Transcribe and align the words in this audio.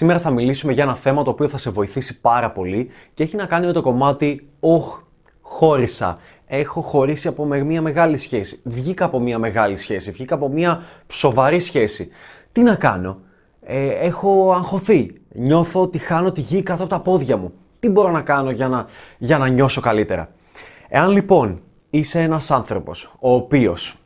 Σήμερα 0.00 0.20
θα 0.20 0.30
μιλήσουμε 0.30 0.72
για 0.72 0.82
ένα 0.82 0.94
θέμα 0.94 1.22
το 1.22 1.30
οποίο 1.30 1.48
θα 1.48 1.58
σε 1.58 1.70
βοηθήσει 1.70 2.20
πάρα 2.20 2.50
πολύ 2.50 2.90
και 3.14 3.22
έχει 3.22 3.36
να 3.36 3.46
κάνει 3.46 3.66
με 3.66 3.72
το 3.72 3.82
κομμάτι 3.82 4.48
«Οχ, 4.60 5.00
χώρισα». 5.40 6.18
Έχω 6.46 6.80
χωρίσει 6.80 7.28
από 7.28 7.44
μια 7.44 7.82
μεγάλη 7.82 8.16
σχέση. 8.16 8.60
Βγήκα 8.64 9.04
από 9.04 9.18
μια 9.18 9.38
μεγάλη 9.38 9.76
σχέση. 9.76 10.10
Βγήκα 10.10 10.34
από 10.34 10.48
μια 10.48 10.82
σοβαρή 11.08 11.60
σχέση. 11.60 12.10
Τι 12.52 12.62
να 12.62 12.74
κάνω; 12.74 13.18
Ε, 13.62 13.88
έχω 13.88 14.52
αγχωθεί. 14.52 15.20
Νιώθω 15.32 15.82
ότι 15.82 15.98
χάνω 15.98 16.32
τη 16.32 16.40
γη 16.40 16.62
κάτω 16.62 16.82
από 16.82 16.90
τα 16.90 17.00
πόδια 17.00 17.36
μου. 17.36 17.52
Τι 17.78 17.88
μπορώ 17.88 18.10
να 18.10 18.22
κάνω 18.22 18.50
για 18.50 18.68
να, 18.68 18.86
για 19.18 19.38
να 19.38 19.48
νιώσω 19.48 19.80
καλύτερα; 19.80 20.28
Εάν 20.88 21.10
λοιπόν 21.10 21.60
είσαι 21.90 22.20
ένας 22.20 22.50
άνθρωπος 22.50 23.12
ο 23.18 23.34
οποίος 23.34 23.96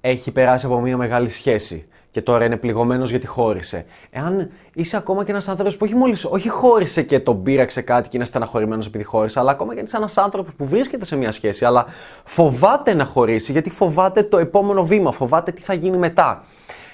έχει 0.00 0.30
περάσει 0.30 0.66
από 0.66 0.80
μια 0.80 0.96
μεγάλη 0.96 1.28
σχέση, 1.28 1.88
και 2.10 2.22
τώρα 2.22 2.44
είναι 2.44 2.56
πληγωμένος 2.56 3.10
γιατί 3.10 3.26
χώρισε. 3.26 3.84
Εάν 4.10 4.50
είσαι 4.74 4.96
ακόμα 4.96 5.24
και 5.24 5.30
ένας 5.30 5.48
άνθρωπος 5.48 5.76
που 5.76 5.84
όχι 5.84 5.94
μόλι 5.94 6.16
όχι 6.30 6.48
χώρισε 6.48 7.02
και 7.02 7.20
τον 7.20 7.42
πείραξε 7.42 7.82
κάτι 7.82 8.08
και 8.08 8.16
είναι 8.16 8.26
στεναχωρημένος 8.26 8.86
επειδή 8.86 9.04
χώρισε, 9.04 9.38
αλλά 9.38 9.50
ακόμα 9.50 9.74
και 9.74 9.80
είσαι 9.80 9.96
ένας 9.96 10.18
άνθρωπος 10.18 10.54
που 10.54 10.66
βρίσκεται 10.66 11.04
σε 11.04 11.16
μια 11.16 11.32
σχέση, 11.32 11.64
αλλά 11.64 11.86
φοβάται 12.24 12.94
να 12.94 13.04
χωρίσει 13.04 13.52
γιατί 13.52 13.70
φοβάται 13.70 14.22
το 14.22 14.38
επόμενο 14.38 14.84
βήμα, 14.84 15.12
φοβάται 15.12 15.52
τι 15.52 15.60
θα 15.60 15.74
γίνει 15.74 15.96
μετά. 15.96 16.44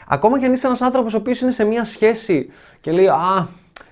Ακόμα 0.09 0.39
και 0.39 0.47
αν 0.47 0.53
είσαι 0.53 0.67
ένας 0.67 0.81
άνθρωπος 0.81 1.15
ο 1.15 1.17
οποίος 1.17 1.41
είναι 1.41 1.51
σε 1.51 1.65
μια 1.65 1.85
σχέση 1.85 2.51
και 2.81 2.91
λέει 2.91 3.07
Α, 3.07 3.49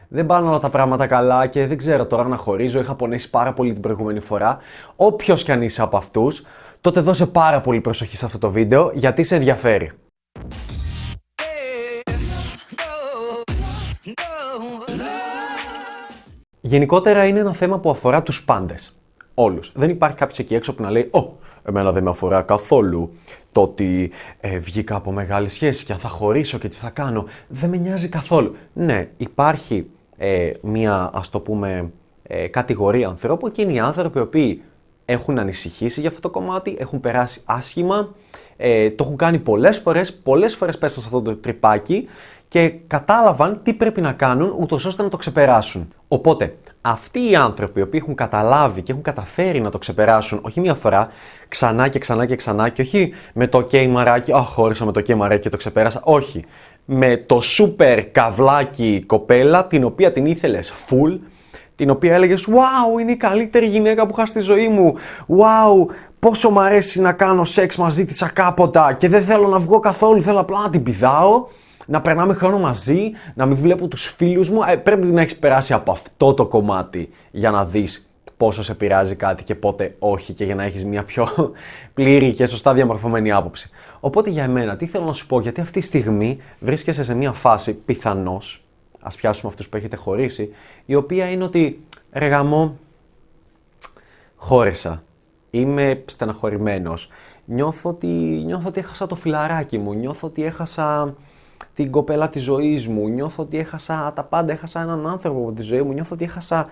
δεν 0.09 0.27
πάνε 0.27 0.49
όλα 0.49 0.59
τα 0.59 0.69
πράγματα 0.69 1.07
καλά 1.07 1.47
και 1.47 1.67
δεν 1.67 1.77
ξέρω 1.77 2.07
τώρα 2.07 2.25
να 2.25 2.37
χωρίζω, 2.37 2.81
είχα 2.81 2.95
πονέσει 2.95 3.31
πάρα 3.31 3.53
πολύ 3.53 3.73
την 3.73 3.83
προηγούμενη 3.83 4.21
φορά. 4.21 4.59
Όποιος 4.97 5.43
κι 5.43 5.53
αν 5.53 5.63
είσαι 5.63 5.83
από 5.83 5.97
αυτούς, 5.97 6.47
τότε 6.81 7.01
δώσε 7.01 7.27
πάρα 7.27 7.61
πολύ 7.61 7.81
προσοχή 7.81 8.17
σε 8.17 8.25
αυτό 8.25 8.39
το 8.39 8.51
βίντεο 8.51 8.91
γιατί 8.95 9.23
σε 9.23 9.35
ενδιαφέρει. 9.35 9.93
Γενικότερα 16.67 17.27
είναι 17.27 17.39
ένα 17.39 17.53
θέμα 17.53 17.79
που 17.79 17.91
αφορά 17.91 18.23
τους 18.23 18.45
πάντες. 18.45 19.01
Όλους. 19.35 19.73
Δεν 19.75 19.91
υπάρχει 19.91 20.17
κάποιος 20.17 20.39
εκεί 20.39 20.55
έξω 20.55 20.75
που 20.75 20.83
να 20.83 20.91
λέει 20.91 21.09
«Ω, 21.11 21.33
εμένα 21.65 21.93
δεν 21.93 22.03
με 22.03 22.11
αφορά 22.11 22.43
καθόλου 22.43 23.13
το 23.53 23.63
ότι 23.63 24.11
ε, 24.41 24.59
βγήκα 24.59 24.97
από 24.97 25.13
μεγάλη 25.13 25.49
σχέση 25.49 25.85
και 25.85 25.93
αν 25.93 25.99
θα 25.99 26.09
χωρίσω 26.09 26.59
και 26.59 26.69
τι 26.69 26.77
θα 26.77 26.91
κάνω. 26.91 27.25
Δεν 27.49 27.71
με 27.71 27.77
νοιάζει 27.77 28.09
καθόλου». 28.09 28.55
Ναι, 28.73 29.09
υπάρχει 29.17 29.91
ε, 30.17 30.53
μια, 30.61 31.11
ας 31.15 31.31
το 31.31 31.41
πούμε, 31.41 31.91
ε, 32.23 32.47
κατηγορία 32.47 33.09
ανθρώπων 33.09 33.51
και 33.51 33.63
είναι 33.63 33.73
οι 33.73 33.79
άνθρωποι 33.79 34.19
οι 34.19 34.23
οποίοι 34.23 34.63
έχουν 35.05 35.39
ανησυχήσει 35.39 36.01
για 36.01 36.09
αυτό 36.09 36.21
το 36.21 36.31
κομμάτι, 36.31 36.77
έχουν 36.79 37.01
περάσει 37.01 37.43
άσχημα, 37.45 38.15
ε, 38.57 38.91
το 38.91 39.05
έχουν 39.05 39.17
κάνει 39.17 39.39
πολλές 39.39 39.79
φορές, 39.79 40.15
πολλές 40.15 40.55
φορές 40.55 40.79
πέσαν 40.79 41.03
σε 41.03 41.09
αυτό 41.09 41.23
το 41.23 41.37
τρυπάκι 41.37 42.09
και 42.55 42.73
κατάλαβαν 42.87 43.61
τι 43.63 43.73
πρέπει 43.73 44.01
να 44.01 44.13
κάνουν 44.13 44.55
ούτως 44.59 44.85
ώστε 44.85 45.03
να 45.03 45.09
το 45.09 45.17
ξεπεράσουν. 45.17 45.89
Οπότε, 46.09 46.57
αυτοί 46.81 47.31
οι 47.31 47.37
άνθρωποι 47.37 47.79
οι 47.79 47.83
οποίοι 47.83 48.01
έχουν 48.03 48.15
καταλάβει 48.15 48.83
και 48.83 48.93
έχουν 48.93 49.05
καταφέρει 49.05 49.61
να 49.61 49.71
το 49.71 49.79
ξεπεράσουν 49.79 50.41
όχι 50.43 50.61
μία 50.61 50.75
φορά, 50.75 51.09
ξανά 51.49 51.89
και 51.89 51.99
ξανά 51.99 52.27
και 52.27 52.37
ξανά 52.37 52.69
και 52.69 52.83
όχι 52.83 53.13
με 53.33 53.47
το 53.47 53.59
ok 53.59 53.87
μαράκι, 53.87 54.33
αχ, 54.33 54.49
χώρισα 54.49 54.85
με 54.85 54.93
το 54.93 55.03
ok 55.07 55.15
μαράκι 55.15 55.43
και 55.43 55.49
το 55.49 55.57
ξεπέρασα, 55.57 56.01
όχι. 56.05 56.45
Με 56.85 57.17
το 57.17 57.41
super 57.59 58.05
καβλάκι 58.13 59.05
κοπέλα 59.07 59.67
την 59.67 59.85
οποία 59.85 60.13
την 60.13 60.27
ήθελες 60.27 60.73
full, 60.89 61.19
την 61.77 61.91
οποία 61.91 62.15
έλεγες 62.15 62.47
«Wow, 62.49 63.01
είναι 63.01 63.13
η 63.13 63.17
καλύτερη 63.17 63.67
γυναίκα 63.67 64.07
που 64.07 64.15
είχα 64.17 64.27
στη 64.27 64.41
ζωή 64.41 64.69
μου, 64.69 64.95
wow, 65.29 65.95
πόσο 66.19 66.51
μου 66.51 66.61
αρέσει 66.61 67.01
να 67.01 67.13
κάνω 67.13 67.45
σεξ 67.45 67.77
μαζί 67.77 68.05
της 68.05 68.23
ακάποτα 68.23 68.93
και 68.93 69.09
δεν 69.09 69.23
θέλω 69.23 69.49
να 69.49 69.59
βγω 69.59 69.81
καθόλου, 69.81 70.23
θέλω 70.23 70.41
απλά 70.41 70.61
να 70.61 70.71
την 70.71 70.83
πηδάω» 70.83 71.47
να 71.87 72.01
περνάμε 72.01 72.35
χρόνο 72.35 72.59
μαζί, 72.59 73.13
να 73.35 73.47
μην 73.47 73.57
βλέπω 73.57 73.89
τους 73.89 74.07
φίλους 74.07 74.51
μου. 74.51 74.61
Ε, 74.69 74.77
πρέπει 74.77 75.07
να 75.07 75.21
έχεις 75.21 75.37
περάσει 75.37 75.73
από 75.73 75.93
αυτό 75.93 76.35
το 76.35 76.47
κομμάτι 76.47 77.11
για 77.31 77.51
να 77.51 77.65
δεις 77.65 78.09
πόσο 78.37 78.63
σε 78.63 78.75
πειράζει 78.75 79.15
κάτι 79.15 79.45
και 79.45 79.55
πότε 79.55 79.97
όχι 79.99 80.33
και 80.33 80.45
για 80.45 80.55
να 80.55 80.65
έχεις 80.65 80.85
μια 80.85 81.05
πιο 81.05 81.29
πλήρη 81.95 82.33
και 82.33 82.47
σωστά 82.47 82.75
διαμορφωμένη 82.75 83.33
άποψη. 83.33 83.71
Οπότε 84.01 84.31
για 84.31 84.43
εμένα, 84.45 84.77
τι 84.77 84.87
θέλω 84.87 85.05
να 85.05 85.13
σου 85.13 85.27
πω, 85.27 85.41
γιατί 85.41 85.61
αυτή 85.61 85.81
τη 85.81 85.87
στιγμή 85.87 86.39
βρίσκεσαι 86.61 87.05
σε 87.05 87.15
μια 87.15 87.33
φάση 87.33 87.75
πιθανώς, 87.75 88.65
ας 89.01 89.15
πιάσουμε 89.17 89.51
αυτούς 89.51 89.69
που 89.69 89.77
έχετε 89.77 89.97
χωρίσει, 89.97 90.55
η 90.87 90.95
οποία 90.95 91.31
είναι 91.31 91.45
ότι 91.45 91.85
ρε 92.13 92.27
γαμό, 92.27 92.79
χώρεσα, 94.37 95.03
είμαι 95.51 96.03
στεναχωρημένος, 96.07 97.09
νιώθω 97.45 97.91
ότι, 97.91 98.07
νιώθω 98.45 98.69
ότι 98.69 98.81
έχασα 98.81 99.07
το 99.07 99.15
φιλαράκι 99.15 99.79
μου, 99.79 99.95
νιώθω 99.95 100.29
ότι 100.29 100.45
έχασα 100.45 101.15
την 101.75 101.91
κοπέλα 101.91 102.29
της 102.29 102.43
ζωής 102.43 102.89
μου, 102.89 103.09
νιώθω 103.09 103.43
ότι 103.43 103.59
έχασα 103.59 104.13
τα 104.15 104.23
πάντα, 104.23 104.53
έχασα 104.53 104.81
έναν 104.81 105.07
άνθρωπο 105.07 105.41
από 105.41 105.53
τη 105.53 105.63
ζωή 105.63 105.83
μου, 105.83 105.93
νιώθω 105.93 106.15
ότι 106.15 106.25
έχασα 106.25 106.69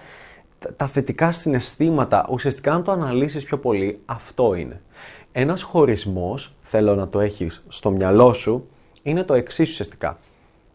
τα 0.76 0.86
θετικά 0.86 1.32
συναισθήματα. 1.32 2.26
Ουσιαστικά, 2.30 2.72
αν 2.72 2.82
το 2.84 2.92
αναλύσεις 2.92 3.44
πιο 3.44 3.58
πολύ, 3.58 4.00
αυτό 4.06 4.54
είναι. 4.54 4.80
Ένας 5.32 5.62
χωρισμός, 5.62 6.54
θέλω 6.60 6.94
να 6.94 7.08
το 7.08 7.20
έχεις 7.20 7.64
στο 7.68 7.90
μυαλό 7.90 8.32
σου, 8.32 8.68
είναι 9.02 9.22
το 9.22 9.34
εξής 9.34 9.70
ουσιαστικά. 9.70 10.18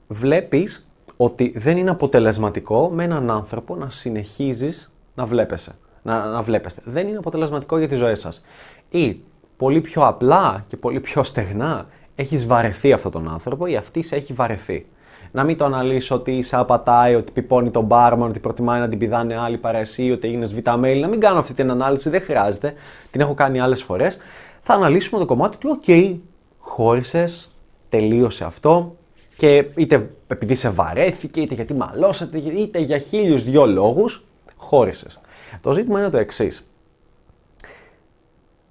Βλέπεις 0.08 0.88
ότι 1.18 1.54
δεν 1.56 1.78
είναι 1.78 1.90
αποτελεσματικό 1.90 2.90
με 2.90 3.04
έναν 3.04 3.32
άνθρωπο 3.32 3.76
να 3.76 3.90
συνεχίζεις 3.90 4.94
να 5.16 5.26
βλέπεσαι. 5.26 5.76
Να, 6.04 6.26
να 6.26 6.42
βλέπεστε. 6.42 6.82
Δεν 6.86 7.08
είναι 7.08 7.18
αποτελεσματικό 7.18 7.78
για 7.78 7.88
τη 7.88 7.96
ζωή 7.96 8.16
σας. 8.16 8.46
Ή 8.90 9.20
πολύ 9.58 9.82
πιο 9.82 10.08
απλά 10.08 10.66
και 10.68 10.78
πολύ 10.78 11.00
πιο 11.00 11.24
στεγνά 11.24 11.88
έχεις 12.18 12.46
βαρεθεί 12.46 12.94
αυτόν 12.94 13.12
τον 13.12 13.30
άνθρωπο 13.30 13.66
ή 13.66 13.76
αυτής 13.76 14.08
σε 14.08 14.16
έχει 14.16 14.34
βαρεθεί. 14.34 14.86
Να 15.32 15.44
μην 15.44 15.58
το 15.58 15.66
αναλύσει 15.66 16.14
ότι 16.14 16.42
σε 16.42 16.56
απατάει, 16.56 17.16
ότι 17.16 17.32
πιπώνει 17.32 17.72
τον 17.72 17.84
μπάρμαν, 17.84 18.30
ότι 18.30 18.40
προτιμάει 18.40 18.80
να 18.80 18.88
την 18.88 18.98
πηδάνε 18.98 19.38
άλλοι 19.38 19.58
παρά 19.58 19.78
εσύ, 19.78 20.12
ότι 20.12 20.28
έγινες 20.28 20.54
βιταμέλη. 20.54 21.02
Να 21.02 21.08
μην 21.08 21.20
κάνω 21.20 21.40
αυτή 21.40 21.54
την 21.54 21.72
ανάλυση, 21.72 22.10
δεν 22.10 22.22
χρειάζεται. 22.22 22.74
Την 23.12 23.22
έχω 23.22 23.34
κάνει 23.34 23.60
άλλες 23.60 23.84
φορές. 23.84 24.18
Θα 24.62 24.74
αναλύσουμε 24.74 25.20
το 25.20 25.26
κομμάτι 25.26 25.58
του, 25.58 25.80
OK, 25.86 26.16
χώρισες, 26.60 27.50
τελείωσε 27.90 28.44
αυτό 28.44 28.96
και 29.38 29.66
είτε 29.76 30.10
επειδή 30.28 30.56
σε 30.56 30.70
βαρέθηκε, 30.70 31.42
είτε 31.42 31.54
γιατί 31.54 31.74
μαλώσατε, 31.74 32.38
είτε 32.38 32.80
για 32.80 32.98
χίλιους 32.98 33.44
δυο 33.44 33.66
λόγους, 33.66 34.26
χώρισες. 34.56 35.22
Το 35.62 35.72
ζήτημα 35.74 36.00
είναι 36.00 36.10
το 36.10 36.18
εξής. 36.18 36.68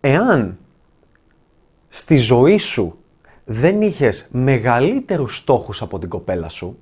Εάν 0.00 0.58
στη 1.88 2.16
ζωή 2.16 2.58
σου 2.58 2.98
δεν 3.48 3.82
είχες 3.82 4.28
μεγαλύτερους 4.30 5.36
στόχους 5.36 5.82
από 5.82 5.98
την 5.98 6.08
κοπέλα 6.08 6.48
σου, 6.48 6.78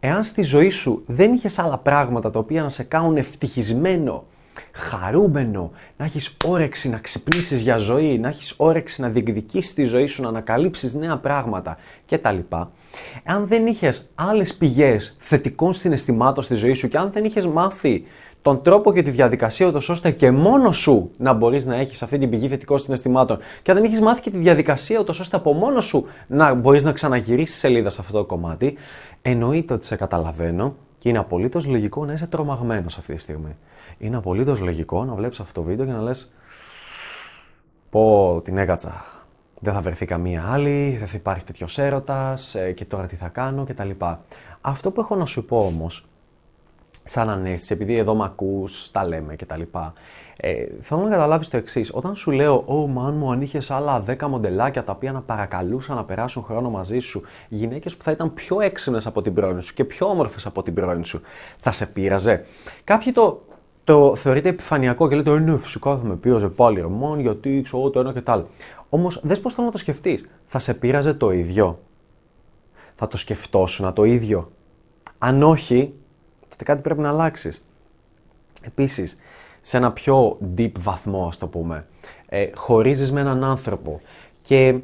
εάν 0.00 0.24
στη 0.24 0.42
ζωή 0.42 0.70
σου 0.70 1.02
δεν 1.06 1.32
είχες 1.32 1.58
άλλα 1.58 1.78
πράγματα 1.78 2.30
τα 2.30 2.38
οποία 2.38 2.62
να 2.62 2.68
σε 2.68 2.82
κάνουν 2.82 3.16
ευτυχισμένο, 3.16 4.24
χαρούμενο, 4.72 5.70
να 5.96 6.04
έχεις 6.04 6.36
όρεξη 6.46 6.88
να 6.88 6.98
ξυπνήσεις 6.98 7.62
για 7.62 7.76
ζωή, 7.76 8.18
να 8.18 8.28
έχεις 8.28 8.54
όρεξη 8.56 9.00
να 9.00 9.08
διεκδικήσεις 9.08 9.74
τη 9.74 9.84
ζωή 9.84 10.06
σου, 10.06 10.22
να 10.22 10.28
ανακαλύψεις 10.28 10.94
νέα 10.94 11.16
πράγματα 11.16 11.78
κτλ. 12.10 12.38
Εάν 13.24 13.46
δεν 13.46 13.66
είχες 13.66 14.10
άλλες 14.14 14.54
πηγές 14.54 15.16
θετικών 15.18 15.72
συναισθημάτων 15.72 16.44
στη 16.44 16.54
ζωή 16.54 16.72
σου 16.72 16.88
και 16.88 16.98
αν 16.98 17.10
δεν 17.12 17.24
είχες 17.24 17.46
μάθει 17.46 18.04
τον 18.42 18.62
τρόπο 18.62 18.92
και 18.92 19.02
τη 19.02 19.10
διαδικασία, 19.10 19.66
ούτως 19.66 19.88
ώστε 19.88 20.10
και 20.10 20.30
μόνο 20.30 20.72
σου 20.72 21.10
να 21.18 21.32
μπορείς 21.32 21.66
να 21.66 21.76
έχεις 21.76 22.02
αυτή 22.02 22.18
την 22.18 22.30
πηγή 22.30 22.48
θετικών 22.48 22.78
συναισθημάτων. 22.78 23.38
Και 23.62 23.70
αν 23.70 23.76
δεν 23.76 23.86
έχεις 23.86 24.00
μάθει 24.00 24.20
και 24.20 24.30
τη 24.30 24.38
διαδικασία, 24.38 24.98
ούτως 25.00 25.20
ώστε 25.20 25.36
από 25.36 25.52
μόνο 25.52 25.80
σου 25.80 26.06
να 26.26 26.54
μπορείς 26.54 26.84
να 26.84 26.92
ξαναγυρίσεις 26.92 27.58
σελίδα 27.58 27.90
σε 27.90 28.00
αυτό 28.00 28.18
το 28.18 28.24
κομμάτι, 28.24 28.76
εννοείται 29.22 29.74
ότι 29.74 29.86
σε 29.86 29.96
καταλαβαίνω 29.96 30.74
και 30.98 31.08
είναι 31.08 31.18
απολύτως 31.18 31.66
λογικό 31.66 32.04
να 32.04 32.12
είσαι 32.12 32.26
τρομαγμένος 32.26 32.98
αυτή 32.98 33.14
τη 33.14 33.20
στιγμή. 33.20 33.56
Είναι 33.98 34.16
απολύτως 34.16 34.60
λογικό 34.60 35.04
να 35.04 35.14
βλέπεις 35.14 35.40
αυτό 35.40 35.60
το 35.60 35.66
βίντεο 35.66 35.86
και 35.86 35.92
να 35.92 36.02
λες: 36.02 36.32
Πω 37.90 38.40
την 38.44 38.58
έκατσα. 38.58 39.04
Δεν 39.62 39.74
θα 39.74 39.80
βρεθεί 39.80 40.06
καμία 40.06 40.44
άλλη, 40.48 40.96
δεν 40.98 41.08
θα 41.08 41.16
υπάρχει 41.16 41.44
τέτοιος 41.44 41.78
έρωτας 41.78 42.54
ε, 42.54 42.72
και 42.72 42.84
τώρα 42.84 43.06
τι 43.06 43.16
θα 43.16 43.28
κάνω 43.28 43.64
κτλ. 43.64 43.90
Αυτό 44.60 44.90
που 44.90 45.00
έχω 45.00 45.16
να 45.16 45.26
σου 45.26 45.44
πω 45.44 45.64
όμως 45.66 46.04
σαν 47.04 47.30
ανέστηση, 47.30 47.72
επειδή 47.72 47.96
εδώ 47.96 48.14
με 48.14 48.24
ακούς, 48.24 48.90
τα 48.90 49.06
λέμε 49.06 49.36
κτλ. 49.36 49.62
Ε, 50.42 50.66
θέλω 50.80 51.00
να 51.00 51.10
καταλάβεις 51.10 51.48
το 51.48 51.56
εξής. 51.56 51.90
Όταν 51.94 52.14
σου 52.14 52.30
λέω, 52.30 52.64
Ω, 52.66 52.86
μαν 52.86 53.14
μου, 53.14 53.30
αν 53.30 53.40
είχες 53.40 53.70
άλλα 53.70 54.04
10 54.06 54.26
μοντελάκια 54.28 54.84
τα 54.84 54.92
οποία 54.92 55.12
να 55.12 55.20
παρακαλούσαν 55.20 55.96
να 55.96 56.04
περάσουν 56.04 56.42
χρόνο 56.42 56.70
μαζί 56.70 56.98
σου, 56.98 57.22
γυναίκες 57.48 57.96
που 57.96 58.02
θα 58.02 58.10
ήταν 58.10 58.34
πιο 58.34 58.60
έξυπνες 58.60 59.06
από 59.06 59.22
την 59.22 59.34
πρώην 59.34 59.60
σου 59.60 59.74
και 59.74 59.84
πιο 59.84 60.06
όμορφες 60.06 60.46
από 60.46 60.62
την 60.62 60.74
πρώην 60.74 61.04
σου, 61.04 61.20
θα 61.60 61.72
σε 61.72 61.86
πείραζε. 61.86 62.44
Κάποιοι 62.84 63.12
το, 63.12 63.42
το 63.84 64.16
θεωρείτε 64.16 64.48
επιφανειακό 64.48 65.08
και 65.08 65.14
λέτε, 65.14 65.30
«Ε, 65.30 65.38
Ναι, 65.38 65.58
φυσικά 65.58 65.96
θα 65.96 66.04
με 66.04 66.16
πείραζε 66.16 66.48
πάλι 66.48 66.78
ερμόν, 66.78 67.20
γιατί 67.20 67.62
ξέρω 67.64 67.90
το 67.90 68.00
ένα 68.00 68.12
και 68.12 68.20
το 68.20 68.32
άλλο. 68.32 68.48
Όμως, 68.88 69.20
δες 69.22 69.40
πώς 69.40 69.54
θέλω 69.54 69.66
να 69.66 69.72
το 69.72 69.78
σκεφτείς. 69.78 70.28
Θα 70.46 70.58
σε 70.58 70.74
πείραζε 70.74 71.14
το 71.14 71.30
ίδιο; 71.30 71.78
Θα 72.94 73.08
το 73.08 73.16
σκεφτόσουν 73.16 73.92
το 73.92 74.04
ίδιο; 74.04 74.52
Αν 75.18 75.42
όχι, 75.42 75.94
κάτι 76.64 76.82
πρέπει 76.82 77.00
να 77.00 77.08
αλλάξεις. 77.08 77.64
Επίσης, 78.62 79.18
σε 79.60 79.76
ένα 79.76 79.92
πιο 79.92 80.38
deep 80.56 80.72
βαθμό, 80.78 81.26
ας 81.26 81.38
το 81.38 81.46
πούμε, 81.46 81.86
ε, 82.28 82.50
χωρίζεις 82.54 83.12
με 83.12 83.20
έναν 83.20 83.44
άνθρωπο 83.44 84.00
και 84.42 84.78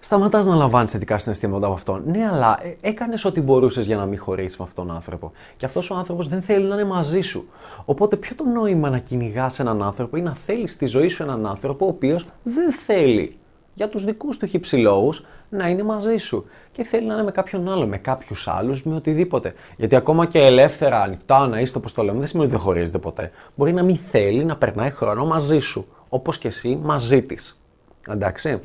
σταματάς 0.00 0.46
να 0.46 0.54
λαμβάνεις 0.54 0.90
θετικά 0.90 1.18
συναισθήματα 1.18 1.66
από 1.66 1.74
αυτόν. 1.74 2.02
Ναι, 2.06 2.26
αλλά 2.26 2.58
ε, 2.62 2.76
έκανες 2.80 3.24
ό,τι 3.24 3.40
μπορούσες 3.40 3.86
για 3.86 3.96
να 3.96 4.06
μην 4.06 4.18
χωρίσει 4.18 4.56
με 4.58 4.64
αυτόν 4.68 4.86
τον 4.86 4.94
άνθρωπο. 4.94 5.32
Και 5.56 5.66
αυτός 5.66 5.90
ο 5.90 5.94
άνθρωπος 5.94 6.28
δεν 6.28 6.42
θέλει 6.42 6.64
να 6.64 6.74
είναι 6.74 6.84
μαζί 6.84 7.20
σου. 7.20 7.48
Οπότε, 7.84 8.16
ποιο 8.16 8.36
το 8.36 8.44
νόημα 8.44 8.90
να 8.90 8.98
κυνηγάς 8.98 9.58
έναν 9.58 9.82
άνθρωπο 9.82 10.16
ή 10.16 10.20
να 10.20 10.34
θέλεις 10.34 10.72
στη 10.72 10.86
ζωή 10.86 11.08
σου 11.08 11.22
έναν 11.22 11.46
άνθρωπο 11.46 11.84
ο 11.84 11.88
οποίος 11.88 12.26
δεν 12.42 12.72
θέλει 12.72 13.36
για 13.74 13.88
τους 13.88 14.04
δικούς 14.04 14.36
του 14.36 14.46
χυψηλόγου 14.46 15.12
να 15.48 15.68
είναι 15.68 15.82
μαζί 15.82 16.16
σου. 16.16 16.46
Και 16.72 16.82
θέλει 16.82 17.06
να 17.06 17.14
είναι 17.14 17.22
με 17.22 17.30
κάποιον 17.30 17.68
άλλο, 17.68 17.86
με 17.86 17.98
κάποιους 17.98 18.48
άλλους, 18.48 18.84
με 18.84 18.94
οτιδήποτε. 18.94 19.54
Γιατί 19.76 19.96
ακόμα 19.96 20.26
και 20.26 20.38
ελεύθερα, 20.38 21.00
ανοιχτά 21.00 21.46
να 21.46 21.60
είστε 21.60 21.78
όπως 21.78 21.92
το 21.92 22.02
λέμε, 22.02 22.18
δεν 22.18 22.26
σημαίνει 22.26 22.48
ότι 22.48 22.56
δεν 22.56 22.64
χωρίζετε 22.64 22.98
ποτέ. 22.98 23.30
Μπορεί 23.54 23.72
να 23.72 23.82
μην 23.82 23.96
θέλει 23.96 24.44
να 24.44 24.56
περνάει 24.56 24.90
χρόνο 24.90 25.26
μαζί 25.26 25.58
σου. 25.58 25.86
Όπως 26.08 26.38
και 26.38 26.48
εσύ 26.48 26.78
μαζί 26.82 27.22
της. 27.22 27.62
Εντάξει. 28.08 28.60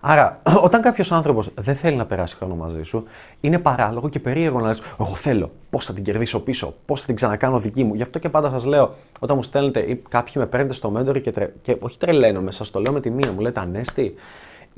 Άρα, 0.00 0.40
όταν 0.66 0.82
κάποιος 0.82 1.12
άνθρωπος 1.12 1.50
δεν 1.54 1.76
θέλει 1.76 1.96
να 1.96 2.06
περάσει 2.06 2.36
χρόνο 2.36 2.54
μαζί 2.54 2.82
σου, 2.82 3.04
είναι 3.40 3.58
παράλογο 3.58 4.08
και 4.08 4.20
περίεργο 4.20 4.60
να 4.60 4.66
λες: 4.66 4.82
Εγώ 5.00 5.14
θέλω. 5.14 5.50
Πώς 5.70 5.84
θα 5.84 5.92
την 5.92 6.04
κερδίσω 6.04 6.40
πίσω, 6.40 6.74
πώς 6.86 7.00
θα 7.00 7.06
την 7.06 7.14
ξανακάνω 7.14 7.58
δική 7.58 7.84
μου. 7.84 7.94
Γι' 7.94 8.02
αυτό 8.02 8.18
και 8.18 8.28
πάντα 8.28 8.50
σας 8.50 8.64
λέω, 8.64 8.94
όταν 9.18 9.36
μου 9.36 9.42
στέλνετε 9.42 9.80
ή 9.80 10.02
κάποιοι 10.08 10.32
με 10.36 10.46
παίρνετε 10.46 10.74
στο 10.74 10.92
mentor 10.96 11.20
και, 11.22 11.30
τρε... 11.30 11.52
και 11.62 11.76
όχι 11.80 11.98
τρελαίνομαι, 11.98 12.50
σα 12.50 12.70
το 12.70 12.80
λέω 12.80 12.92
με 12.92 13.00
τη 13.00 13.10
μία, 13.10 13.32
μου 13.32 13.40
λέτε 13.40 13.60
Ανέστη, 13.60 14.14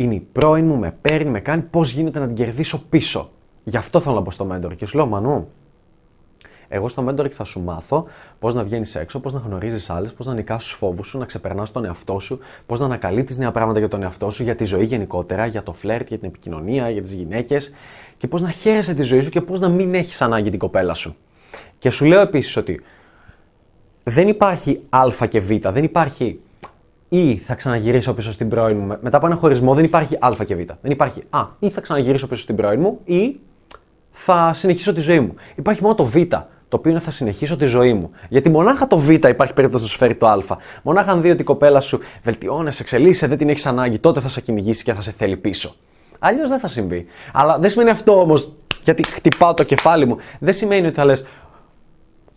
είναι 0.03 0.15
η 0.15 0.27
πρώην 0.33 0.67
μου, 0.67 0.77
με 0.77 0.97
παίρνει, 1.01 1.31
με 1.31 1.41
κάνει, 1.41 1.63
πώς 1.63 1.93
γίνεται 1.93 2.19
να 2.19 2.27
την 2.27 2.35
κερδίσω 2.35 2.83
πίσω. 2.89 3.31
Γι' 3.65 3.77
αυτό 3.77 4.01
θέλω 4.01 4.15
να 4.15 4.23
πω 4.23 4.31
στο 4.31 4.47
mentor. 4.53 4.77
Και 4.77 4.87
σου 4.87 4.97
λέω, 4.97 5.07
Μανού, 5.07 5.49
εγώ 6.69 6.89
στο 6.89 7.07
mentoring 7.09 7.31
θα 7.31 7.45
σου 7.45 7.61
μάθω 7.61 8.07
πώς 8.39 8.55
να 8.55 8.65
βγαίνεις 8.65 8.95
έξω, 8.95 9.21
πώς 9.21 9.33
να 9.33 9.41
γνωρίζεις 9.47 9.91
άλλες, 9.91 10.13
πώς 10.13 10.27
να 10.27 10.35
νικάσει 10.35 10.69
τους 10.69 10.77
φόβους 10.77 11.07
σου, 11.07 11.19
να 11.19 11.25
ξεπερνάς 11.25 11.73
τον 11.73 11.85
εαυτό 11.85 12.19
σου, 12.19 12.39
πώς 12.67 12.81
να 12.81 12.87
ανακαλύπτεις 12.87 13.39
νέα 13.39 13.53
πράγματα 13.53 13.79
για 13.79 13.89
τον 13.89 14.03
εαυτό 14.03 14.31
σου, 14.31 14.43
για 14.43 14.57
τη 14.57 14.65
ζωή 14.65 14.85
γενικότερα, 14.85 15.47
για 15.47 15.63
το 15.63 15.73
φλερτ, 15.73 16.09
για 16.09 16.19
την 16.19 16.29
επικοινωνία, 16.29 16.91
για 16.91 17.03
τις 17.03 17.13
γυναίκες 17.13 17.73
και 18.17 18.27
πώς 18.27 18.43
να 18.43 18.51
χαίρεσαι 18.51 18.95
τη 18.95 19.03
ζωή 19.03 19.21
σου 19.21 19.31
και 19.31 19.41
πώς 19.41 19.61
να 19.61 19.69
μην 19.69 19.95
έχεις 19.95 20.21
ανάγκη 20.23 20.51
την 20.51 20.59
κοπέλα 20.59 20.95
σου. 20.95 21.17
Και 21.79 21.91
σου 21.91 22.05
λέω 22.05 22.21
επίσης 22.21 22.57
ότι 22.57 22.81
δεν 24.05 24.29
υπάρχει 24.29 24.81
Α 24.89 25.27
και 25.29 25.41
Β, 25.41 25.51
δεν 25.69 25.85
υπάρχει 25.85 26.41
ή 27.09 27.37
θα 27.37 27.55
ξαναγυρίσω 27.55 28.15
πίσω 28.15 28.33
στην 28.33 28.49
πρώην 28.49 28.77
μου. 28.77 28.97
Μετά 29.01 29.17
από 29.17 29.27
ένα 29.27 29.37
χωρισμό 29.37 29.75
δεν 29.75 29.85
υπάρχει 29.85 30.17
Α 30.21 30.33
και 30.47 30.55
Β. 30.55 30.59
Δεν 30.83 30.91
υπάρχει 30.91 31.23
Α, 31.31 31.47
ή 31.59 31.69
θα 31.69 31.81
ξαναγυρίσω 31.81 32.27
πίσω 32.27 32.41
στην 32.41 32.57
πρώην 32.57 32.81
μου, 32.81 32.99
ή 33.05 33.41
θα 34.11 34.53
συνεχίσω 34.53 34.93
τη 34.93 35.01
ζωή 35.01 35.21
μου. 35.21 35.35
Υπάρχει 35.55 35.83
μόνο 35.83 35.95
το 35.95 36.05
Β 36.05 36.17
το 36.69 36.77
οποίο 36.77 36.91
είναι 36.91 37.01
θα 37.01 37.11
συνεχίσω 37.11 37.57
τη 37.57 37.67
ζωή 37.67 37.93
μου. 37.93 38.11
Γιατί 38.29 38.49
μονάχα 38.49 38.87
το 38.87 38.99
Β 38.99 39.11
υπάρχει 39.11 39.53
περίπτωση 39.55 39.83
να 39.83 39.89
σου 39.91 39.97
φέρει 39.97 40.15
το 40.15 40.27
Α. 40.27 40.39
Μονάχα 40.83 41.11
αν 41.13 41.23
δει 41.23 41.31
ότι 41.31 41.41
η 41.41 41.45
κοπέλα 41.45 41.81
σου 41.81 42.01
βελτιώνεσαι, 42.23 42.83
εξελίσσεσαι, 42.83 43.27
δεν 43.27 43.39
την 43.39 43.49
έχεις 43.49 43.67
ανάγκη, 43.67 43.99
τότε 43.99 44.21
θα 44.21 44.29
σε 44.29 44.41
κυνηγήσει 44.41 44.85
και 44.85 44.93
θα 44.93 45.01
σε 45.01 45.11
θέλει 45.11 45.37
πίσω. 45.37 45.75
Αλλιώς 46.19 46.49
δεν 46.49 46.59
θα 46.59 46.69
συμβεί. 46.69 47.07
Αλλά 47.33 47.59
δεν 47.59 47.71
σημαίνει 47.71 47.91
αυτό 47.91 48.21
όμως, 48.21 48.53
γιατί 48.83 49.07
χτυπάω 49.07 49.55
το 49.55 49.63
κεφάλι 49.63 50.07
μου, 50.07 50.17
δεν 50.39 50.55
σημαίνει 50.55 50.87
ότι 50.87 50.97
θα 50.97 51.05
λες. 51.05 51.25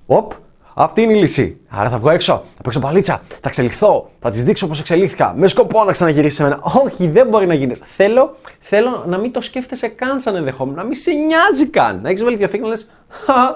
Οπ, 0.06 0.32
αυτή 0.74 1.02
είναι 1.02 1.14
η 1.14 1.20
λύση. 1.20 1.60
Άρα 1.70 1.90
θα 1.90 1.98
βγω 1.98 2.10
έξω, 2.10 2.44
θα 2.56 2.62
παίξω 2.62 2.80
μπαλίτσα, 2.80 3.22
θα 3.28 3.48
εξελιχθώ, 3.48 4.10
θα 4.20 4.30
τη 4.30 4.42
δείξω 4.42 4.68
πώς 4.68 4.74
εξελίχθηκα. 4.80 5.34
Με 5.38 5.48
σκοπό 5.48 5.84
να 5.84 5.92
ξαναγυρίσει 5.92 6.36
σε 6.36 6.44
μένα. 6.44 6.60
Όχι, 6.62 7.08
δεν 7.08 7.28
μπορεί 7.28 7.48
να 7.48 7.54
γίνεις. 7.54 7.80
Θέλω, 7.84 8.36
θέλω 8.60 9.04
να 9.08 9.18
μην 9.18 9.32
το 9.32 9.42
σκέφτεσαι 9.42 9.88
καν 9.88 10.20
σαν 10.20 10.36
ενδεχόμενο, 10.36 10.78
να 10.78 10.84
μην 10.84 10.96
σε 10.96 11.12
νοιάζει 11.12 11.68
καν. 11.68 12.02
Να 12.02 12.10
έχεις 12.10 12.24
βελτιωθεί 12.24 12.58
και 12.58 12.64
να 12.64 12.70
λες, 12.70 12.90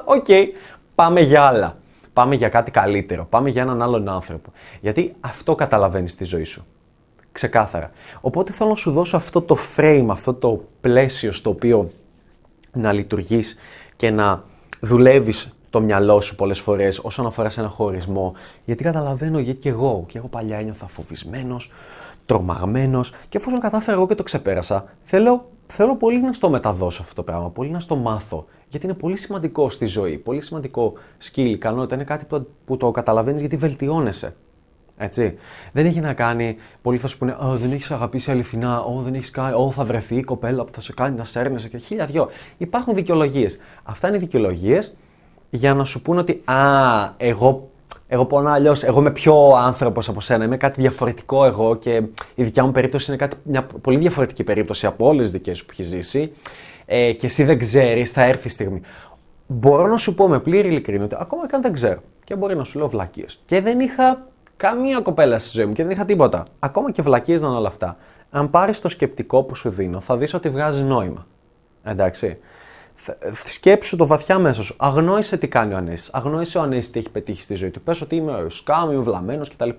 οκ, 0.05 0.27
πάμε 0.95 1.21
για 1.21 1.41
άλλα. 1.41 1.77
Πάμε 2.13 2.35
για 2.35 2.49
κάτι 2.49 2.71
καλύτερο. 2.71 3.27
Πάμε 3.29 3.49
για 3.49 3.61
έναν 3.61 3.81
άλλον 3.81 4.09
άνθρωπο. 4.09 4.51
Γιατί 4.81 5.15
αυτό 5.19 5.55
καταλαβαίνεις 5.55 6.11
στη 6.11 6.23
ζωή 6.23 6.43
σου. 6.43 6.65
Ξεκάθαρα. 7.31 7.91
Οπότε 8.21 8.51
θέλω 8.51 8.69
να 8.69 8.75
σου 8.75 8.91
δώσω 8.91 9.17
αυτό 9.17 9.41
το 9.41 9.57
frame, 9.77 10.05
αυτό 10.09 10.33
το 10.33 10.63
πλαίσιο 10.81 11.31
στο 11.31 11.49
οποίο 11.49 11.91
να 12.73 12.91
λειτουργείς 12.91 13.57
και 13.95 14.09
να 14.09 14.43
δουλεύεις 14.79 15.55
το 15.75 15.81
μυαλό 15.81 16.21
σου 16.21 16.35
πολλές 16.35 16.59
φορές 16.59 16.99
όσον 16.99 17.25
αφορά 17.25 17.49
σε 17.49 17.59
ένα 17.59 17.69
χωρισμό. 17.69 18.33
Γιατί 18.65 18.83
καταλαβαίνω, 18.83 19.39
γιατί 19.39 19.59
και 19.59 19.69
εγώ, 19.69 20.03
και 20.07 20.17
εγώ 20.17 20.27
παλιά 20.27 20.57
ένιωθα 20.57 20.87
φοβισμένος, 20.87 21.71
τρομαγμένος, 22.25 23.13
και 23.29 23.37
εφόσον 23.37 23.59
κατάφερα 23.59 23.97
εγώ 23.97 24.07
και 24.07 24.15
το 24.15 24.23
ξεπέρασα, 24.23 24.85
θέλω, 25.03 25.45
θέλω 25.67 25.95
πολύ 25.95 26.21
να 26.21 26.33
στο 26.33 26.49
μεταδώσω 26.49 27.01
αυτό 27.01 27.15
το 27.15 27.23
πράγμα, 27.23 27.49
πολύ 27.49 27.69
να 27.69 27.79
στο 27.79 27.95
μάθω. 27.95 28.45
Γιατί 28.67 28.85
είναι 28.85 28.95
πολύ 28.95 29.17
σημαντικό 29.17 29.69
στη 29.69 29.85
ζωή, 29.85 30.17
πολύ 30.17 30.41
σημαντικό 30.41 30.93
skill, 31.23 31.37
ικανότητα. 31.37 31.95
Είναι 31.95 32.03
κάτι 32.03 32.25
που, 32.25 32.47
που 32.65 32.77
το 32.77 32.91
καταλαβαίνεις 32.91 33.39
γιατί 33.39 33.55
βελτιώνεσαι. 33.55 34.35
Έτσι. 34.97 35.37
Δεν 35.71 35.85
έχει 35.85 35.99
να 35.99 36.13
κάνει. 36.13 36.55
Πολλοί 36.81 36.97
θα 36.97 37.07
σου 37.07 37.17
πούνε: 37.17 37.37
Ω, 37.41 37.57
δεν 37.57 37.71
έχεις 37.71 37.91
αγαπήσει 37.91 38.31
αληθινά. 38.31 38.81
Ω, 38.81 39.01
δεν 39.01 39.13
έχεις 39.13 39.29
κάνει. 39.29 39.55
Ω, 39.55 39.71
θα 39.71 39.83
βρεθεί 39.83 40.15
η 40.15 40.23
κοπέλα 40.23 40.63
που 40.63 40.71
θα 40.73 40.81
σε 40.81 40.93
κάνει 40.93 41.17
να 41.17 41.23
σέρνεσαι 41.23 41.67
και 41.67 41.77
χίλια 41.77 42.05
δυο. 42.05 42.29
Υπάρχουν 42.57 42.93
δικαιολογίες. 42.93 43.59
Αυτά 43.83 44.07
είναι 44.07 44.17
δικαιολογίες 44.17 44.95
για 45.49 45.73
να 45.73 45.83
σου 45.83 46.01
πούνε 46.01 46.19
ότι 46.19 46.41
Α, 46.45 46.55
εγώ, 47.17 47.69
εγώ 48.07 48.25
πονάω 48.25 48.53
αλλιώς. 48.53 48.83
Εγώ 48.83 48.99
είμαι 48.99 49.11
πιο 49.11 49.49
άνθρωπος 49.55 50.09
από 50.09 50.21
σένα. 50.21 50.43
Είμαι 50.43 50.57
κάτι 50.57 50.81
διαφορετικό 50.81 51.45
εγώ 51.45 51.75
και 51.75 52.01
η 52.35 52.43
δικιά 52.43 52.65
μου 52.65 52.71
περίπτωση 52.71 53.11
είναι 53.11 53.17
κάτι, 53.17 53.37
μια 53.43 53.65
πολύ 53.81 53.97
διαφορετική 53.97 54.43
περίπτωση 54.43 54.85
από 54.85 55.07
όλες 55.07 55.21
τις 55.21 55.31
δικές 55.31 55.57
σου 55.57 55.65
που 55.65 55.71
έχεις 55.71 55.87
ζήσει. 55.87 56.31
Ε, 56.85 57.11
και 57.13 57.25
εσύ 57.25 57.43
δεν 57.43 57.59
ξέρεις, 57.59 58.11
θα 58.11 58.23
έρθει 58.23 58.47
η 58.47 58.49
στιγμή. 58.49 58.81
Μπορώ 59.47 59.87
να 59.87 59.97
σου 59.97 60.15
πω 60.15 60.27
με 60.27 60.39
πλήρη 60.39 60.67
ειλικρίνεια 60.67 61.05
ότι 61.05 61.15
ακόμα 61.19 61.47
και 61.47 61.55
αν 61.55 61.61
δεν 61.61 61.73
ξέρω 61.73 62.01
και 62.23 62.35
μπορεί 62.35 62.55
να 62.55 62.63
σου 62.63 62.77
λέω 62.77 62.89
βλακίες. 62.89 63.41
Και 63.45 63.61
δεν 63.61 63.79
είχα 63.79 64.27
καμία 64.57 64.99
κοπέλα 64.99 65.39
στη 65.39 65.49
ζωή 65.49 65.65
μου 65.65 65.73
και 65.73 65.83
δεν 65.83 65.91
είχα 65.91 66.05
τίποτα. 66.05 66.43
Ακόμα 66.59 66.91
και 66.91 67.01
βλακίες 67.01 67.41
να 67.41 67.47
είναι 67.47 67.57
όλα 67.57 67.67
αυτά. 67.67 67.97
Αν 68.29 68.49
πάρεις 68.49 68.81
το 68.81 68.87
σκεπτικό 68.87 69.43
που 69.43 69.55
σου 69.55 69.69
δίνω, 69.69 69.99
θα 69.99 70.17
δεις 70.17 70.33
ότι 70.33 70.49
βγάζει 70.49 70.81
νόημα. 70.81 71.27
Εντάξει 71.83 72.37
σκέψου 73.45 73.95
το 73.95 74.07
βαθιά 74.07 74.39
μέσα 74.39 74.63
σου. 74.63 74.75
Αγνόησε 74.77 75.37
τι 75.37 75.47
κάνει 75.47 75.73
ο 75.73 75.77
Ανέσης. 75.77 76.09
Αγνόησε 76.13 76.57
ο 76.57 76.61
Ανέσης 76.61 76.91
τι 76.91 76.99
έχει 76.99 77.09
πετύχει 77.09 77.41
στη 77.41 77.55
ζωή 77.55 77.69
του. 77.69 77.81
Πες 77.81 78.01
ότι 78.01 78.15
είμαι 78.15 78.45
σκάμ, 78.49 78.91
είμαι 78.91 79.03
βλαμμένος 79.03 79.49
κτλ. 79.49 79.69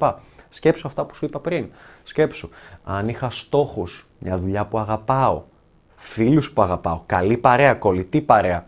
Σκέψου 0.48 0.86
αυτά 0.86 1.04
που 1.04 1.14
σου 1.14 1.24
είπα 1.24 1.40
πριν. 1.40 1.68
Σκέψου. 2.02 2.48
Αν 2.84 3.08
είχα 3.08 3.30
στόχους, 3.30 4.08
μια 4.18 4.38
δουλειά 4.38 4.66
που 4.66 4.78
αγαπάω, 4.78 5.42
φίλους 5.96 6.52
που 6.52 6.62
αγαπάω, 6.62 7.02
καλή 7.06 7.36
παρέα, 7.36 7.74
κολλητή 7.74 8.20
παρέα, 8.20 8.66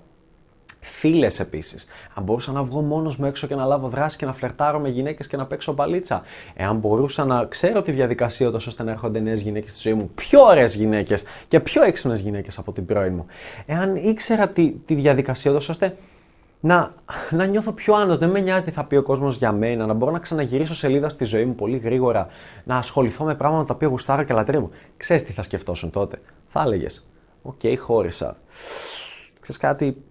Φίλες 0.88 1.40
επίσης. 1.40 1.86
Αν 2.14 2.24
μπορούσα 2.24 2.52
να 2.52 2.62
βγω 2.62 2.80
μόνος 2.80 3.16
μου 3.16 3.26
έξω 3.26 3.46
και 3.46 3.54
να 3.54 3.64
λάβω 3.64 3.88
δράση 3.88 4.16
και 4.16 4.26
να 4.26 4.32
φλερτάρω 4.32 4.78
με 4.78 4.88
γυναίκες 4.88 5.26
και 5.26 5.36
να 5.36 5.46
παίξω 5.46 5.72
μπαλίτσα. 5.72 6.22
Εάν 6.54 6.76
μπορούσα 6.76 7.24
να 7.24 7.44
ξέρω 7.44 7.82
τη 7.82 7.92
διαδικασία 7.92 8.50
τόσο 8.50 8.70
ώστε 8.70 8.82
να 8.82 8.90
έρχονται 8.90 9.20
νέες 9.20 9.40
γυναίκες 9.40 9.72
στη 9.72 9.80
ζωή 9.80 9.94
μου, 9.94 10.10
πιο 10.14 10.42
ωραίες 10.42 10.74
γυναίκες 10.74 11.22
και 11.48 11.60
πιο 11.60 11.82
έξυπνες 11.82 12.20
γυναίκες 12.20 12.58
από 12.58 12.72
την 12.72 12.86
πρώην 12.86 13.14
μου. 13.14 13.26
Εάν 13.66 13.96
ήξερα 13.96 14.48
τη, 14.48 14.70
τη 14.70 14.94
διαδικασία 14.94 15.52
τόσο 15.52 15.72
ώστε 15.72 15.96
να, 16.60 16.94
να 17.30 17.44
νιώθω 17.44 17.72
πιο 17.72 17.94
άνετος. 17.94 18.18
Δεν 18.18 18.30
με 18.30 18.40
νοιάζει 18.40 18.64
τι 18.64 18.70
θα 18.70 18.84
πει 18.84 18.96
ο 18.96 19.02
κόσμος 19.02 19.36
για 19.36 19.52
μένα. 19.52 19.86
Να 19.86 19.92
μπορώ 19.92 20.12
να 20.12 20.18
ξαναγυρίσω 20.18 20.74
σελίδα 20.74 21.08
στη 21.08 21.24
ζωή 21.24 21.44
μου 21.44 21.54
πολύ 21.54 21.76
γρήγορα. 21.76 22.26
Να 22.64 22.76
ασχοληθώ 22.76 23.24
με 23.24 23.34
πράγματα 23.34 23.64
τα 23.64 23.74
οποία 23.74 23.88
γουστάρω 23.88 24.22
και 24.22 24.32
λατρεύω. 24.32 24.70
Ξέρεις 24.96 25.24
τι 25.24 25.32
θα 25.32 25.42
σκεφτόσουν 25.42 25.90
τότε. 25.90 26.20
Θα 26.48 26.62
έλεγες. 26.62 27.06
OK, 27.42 27.60
okay, 27.62 27.74
χώρισα. 27.78 28.36
Ξέρεις 29.40 29.60
κάτι, 29.60 30.02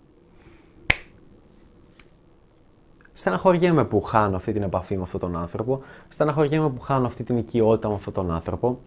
Στεναχωριέμαι 3.20 3.86
που 3.86 4.02
χάνω 4.02 4.36
αυτή 4.36 4.54
την 4.54 4.64
επαφή 4.64 4.98
με 4.98 5.02
αυτόν 5.02 5.20
τον 5.20 5.38
άνθρωπο. 5.38 5.82
Στεναχωριέμαι 6.10 6.70
που 6.70 6.82
χάνω 6.82 7.06
αυτή 7.06 7.24
την 7.24 7.38
οικειότητα 7.38 7.88
με 7.88 7.94
αυτόν 7.94 8.14
τον 8.14 8.32
άνθρωπο. 8.32 8.80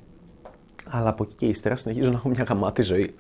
Αλλά 0.89 1.09
από 1.09 1.23
εκεί 1.23 1.35
και 1.35 1.47
ύστερα 1.47 1.77
συνεχίζω 1.77 2.11
να 2.11 2.17
έχω 2.17 2.29
μια 2.29 2.43
γαμάτη 2.43 2.83
ζωή. 2.83 3.15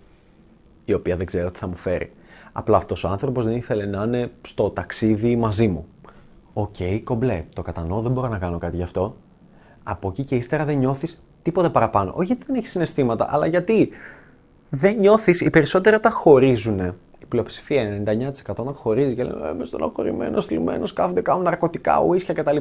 Η 0.84 0.92
οποία 0.92 1.16
δεν 1.16 1.26
ξέρω 1.26 1.50
τι 1.50 1.58
θα 1.58 1.66
μου 1.66 1.76
φέρει. 1.76 2.12
Απλά 2.52 2.76
αυτός 2.76 3.04
ο 3.04 3.08
άνθρωπος 3.08 3.44
δεν 3.44 3.54
ήθελε 3.54 3.86
να 3.86 4.02
είναι 4.02 4.30
στο 4.42 4.70
ταξίδι 4.70 5.36
μαζί 5.36 5.68
μου. 5.68 5.86
OK, 6.52 6.74
okay, 6.78 7.00
κομπλέ. 7.04 7.44
Το 7.54 7.62
κατανοώ, 7.62 8.00
δεν 8.00 8.12
μπορώ 8.12 8.28
να 8.28 8.38
κάνω 8.38 8.58
κάτι 8.58 8.76
γι' 8.76 8.82
αυτό. 8.82 9.16
Από 9.82 10.08
εκεί 10.08 10.24
και 10.24 10.34
ύστερα 10.36 10.64
δεν 10.64 10.78
νιώθεις 10.78 11.24
τίποτα 11.42 11.70
παραπάνω. 11.70 12.12
Όχι 12.14 12.26
γιατί 12.26 12.44
δεν 12.46 12.56
έχεις 12.56 12.70
συναισθήματα, 12.70 13.28
αλλά 13.30 13.46
γιατί 13.46 13.90
δεν 14.68 14.98
νιώθεις. 14.98 15.40
Οι 15.40 15.50
περισσότεροι 15.50 15.96
όταν 15.96 16.12
χωρίζουν 16.12 16.94
πλειοψηφία, 17.28 18.02
99% 18.06 18.64
να 18.64 18.72
χωρίζει 18.72 19.14
και 19.14 19.24
λένε 19.24 19.50
Είμαι 19.54 19.64
στενοχωρημένος, 19.64 20.42
θλιμμένος, 20.42 20.88
κάθονται, 20.94 21.20
κάνουν 21.20 21.42
ναρκωτικά, 21.42 22.00
ουίσια 22.00 22.34
κτλ. 22.34 22.56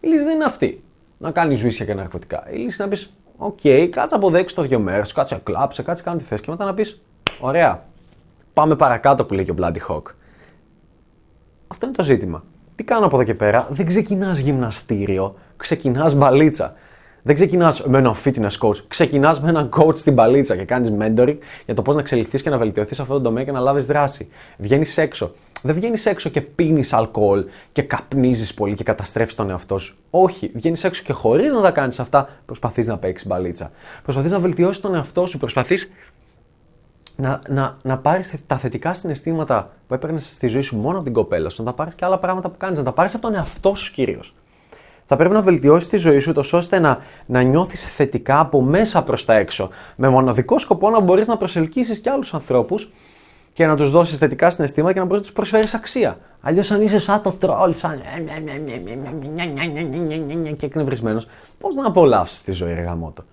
Η 0.00 0.06
λύση 0.06 0.24
δεν 0.24 0.34
είναι 0.34 0.44
αυτή. 0.44 0.82
Να 1.18 1.30
κάνεις 1.30 1.64
ουίσια 1.64 1.86
και 1.86 1.94
ναρκωτικά. 1.94 2.44
Η 2.50 2.56
λύση 2.56 2.64
είναι 2.64 2.74
να 2.84 2.88
πεις: 2.88 3.12
OK, 3.36 3.58
okay, 3.62 3.88
κάτσε 3.90 4.14
αποδέξου 4.14 4.56
το 4.56 4.62
δύο 4.62 4.78
μέρες, 4.78 5.12
κάτσε 5.12 5.40
κλάψε, 5.42 5.82
κάτσε 5.82 6.02
κάνει 6.02 6.18
τη 6.18 6.24
θέση 6.24 6.42
και 6.42 6.50
μετά 6.50 6.64
να 6.64 6.74
πεις: 6.74 7.00
Ωραία, 7.40 7.84
πάμε 8.54 8.76
παρακάτω 8.76 9.24
που 9.24 9.34
λέει 9.34 9.44
και 9.44 9.50
ο 9.50 9.54
Bloody 9.58 9.78
Hawk. 9.88 10.02
Αυτό 11.66 11.86
είναι 11.86 11.94
το 11.94 12.02
ζήτημα. 12.02 12.44
Τι 12.76 12.84
κάνω 12.84 13.06
από 13.06 13.16
εδώ 13.16 13.24
και 13.24 13.34
πέρα, 13.34 13.66
δεν 13.70 13.86
ξεκινάς 13.86 14.38
γυμναστήριο, 14.38 15.34
ξεκινάς 15.56 16.14
μπαλίτσα. 16.14 16.74
Δεν 17.26 17.34
ξεκινάς 17.34 17.84
με 17.84 17.98
έναν 17.98 18.14
fitness 18.24 18.58
coach. 18.58 18.76
Ξεκινάς 18.88 19.40
με 19.40 19.48
έναν 19.48 19.68
coach 19.76 19.96
στην 19.96 20.14
μπαλίτσα 20.14 20.56
και 20.56 20.64
κάνεις 20.64 20.92
mentoring 20.98 21.36
για 21.64 21.74
το 21.74 21.82
πώς 21.82 21.94
να 21.94 22.00
εξελιχθείς 22.00 22.42
και 22.42 22.50
να 22.50 22.58
βελτιωθείς 22.58 22.96
σε 22.96 23.02
αυτό 23.02 23.14
το 23.14 23.20
τομέα 23.20 23.44
και 23.44 23.52
να 23.52 23.60
λάβεις 23.60 23.86
δράση. 23.86 24.28
Βγαίνεις 24.58 24.98
έξω. 24.98 25.32
Δεν 25.62 25.74
βγαίνεις 25.74 26.06
έξω 26.06 26.30
και 26.30 26.40
πίνεις 26.40 26.92
αλκοόλ 26.92 27.44
και 27.72 27.82
καπνίζεις 27.82 28.54
πολύ 28.54 28.74
και 28.74 28.84
καταστρέφεις 28.84 29.34
τον 29.34 29.50
εαυτό 29.50 29.78
σου. 29.78 29.96
Όχι. 30.10 30.50
Βγαίνεις 30.54 30.84
έξω 30.84 31.02
και 31.02 31.12
χωρίς 31.12 31.52
να 31.52 31.60
τα 31.60 31.70
κάνεις 31.70 32.00
αυτά, 32.00 32.28
προσπαθείς 32.46 32.86
να 32.86 32.98
παίξεις 32.98 33.28
μπαλίτσα. 33.28 33.70
Προσπαθείς 34.02 34.30
να 34.30 34.38
βελτιώσεις 34.38 34.80
τον 34.80 34.94
εαυτό 34.94 35.26
σου. 35.26 35.38
Προσπαθείς 35.38 35.92
να, 37.16 37.42
να, 37.48 37.76
να 37.82 37.98
πάρεις 37.98 38.34
τα 38.46 38.58
θετικά 38.58 38.94
συναισθήματα 38.94 39.70
που 39.88 39.94
έπαιρνες 39.94 40.34
στη 40.34 40.46
ζωή 40.46 40.62
σου 40.62 40.76
μόνο 40.76 40.96
από 40.96 41.04
την 41.04 41.12
κοπέλα 41.12 41.48
σου, 41.48 41.62
να 41.62 41.70
τα 41.70 41.76
πάρεις 41.76 41.94
και 41.94 42.04
άλλα 42.04 42.18
πράγματα 42.18 42.48
που 42.48 42.56
κάνεις, 42.58 42.78
να 42.78 42.84
τα 42.84 42.92
πάρεις 42.92 43.14
από 43.14 43.22
τον 43.22 43.34
εαυτό 43.34 43.74
σου 43.74 43.92
κυρίως. 43.92 44.34
Θα 45.06 45.16
πρέπει 45.16 45.34
να 45.34 45.42
βελτιώσει 45.42 45.88
τη 45.88 45.96
ζωή 45.96 46.18
σου 46.18 46.32
τόσο 46.32 46.56
ώστε 46.56 46.78
να, 46.78 46.98
να 47.26 47.42
νιώθει 47.42 47.76
θετικά 47.76 48.40
από 48.40 48.60
μέσα 48.62 49.02
προ 49.02 49.18
τα 49.26 49.34
έξω. 49.34 49.68
Με 49.96 50.08
μοναδικό 50.08 50.58
σκοπό 50.58 50.90
να 50.90 51.00
μπορεί 51.00 51.22
να 51.26 51.36
προσελκύσει 51.36 52.00
και 52.00 52.10
άλλου 52.10 52.24
ανθρώπου 52.32 52.76
και 53.52 53.66
να 53.66 53.76
του 53.76 53.84
δώσει 53.84 54.16
θετικά 54.16 54.50
συναισθήματα 54.50 54.92
και 54.92 54.98
να 54.98 55.04
μπορεί 55.04 55.20
να 55.20 55.26
του 55.26 55.32
προσφέρει 55.32 55.68
αξία. 55.74 56.18
Αλλιώ, 56.40 56.62
αν 56.70 56.82
είσαι 56.82 56.98
σαν 56.98 57.22
το 57.22 57.30
τρόλ, 57.30 57.74
σαν. 57.74 58.00
και 60.56 60.66
εκνευρισμένο, 60.66 61.22
πώ 61.58 61.68
να 61.68 61.86
απολαύσει 61.86 62.44
τη 62.44 62.52
ζωή, 62.52 62.70
εργαμότο. 62.70 63.24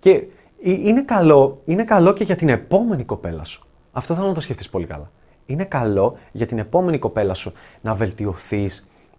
Και 0.00 0.22
είναι 0.62 1.02
καλό, 1.02 1.60
είναι 1.64 1.84
καλό 1.84 2.12
και 2.12 2.24
για 2.24 2.36
την 2.36 2.48
επόμενη 2.48 3.04
κοπέλα 3.04 3.44
σου. 3.44 3.66
Αυτό 3.92 4.14
θέλω 4.14 4.26
να 4.26 4.34
το 4.34 4.40
σκεφτεί 4.40 4.66
πολύ 4.70 4.86
καλά. 4.86 5.10
Είναι 5.46 5.64
καλό 5.64 6.16
για 6.32 6.46
την 6.46 6.58
επόμενη 6.58 6.98
κοπέλα 6.98 7.34
σου 7.34 7.52
να 7.80 7.94
βελτιωθεί, 7.94 8.70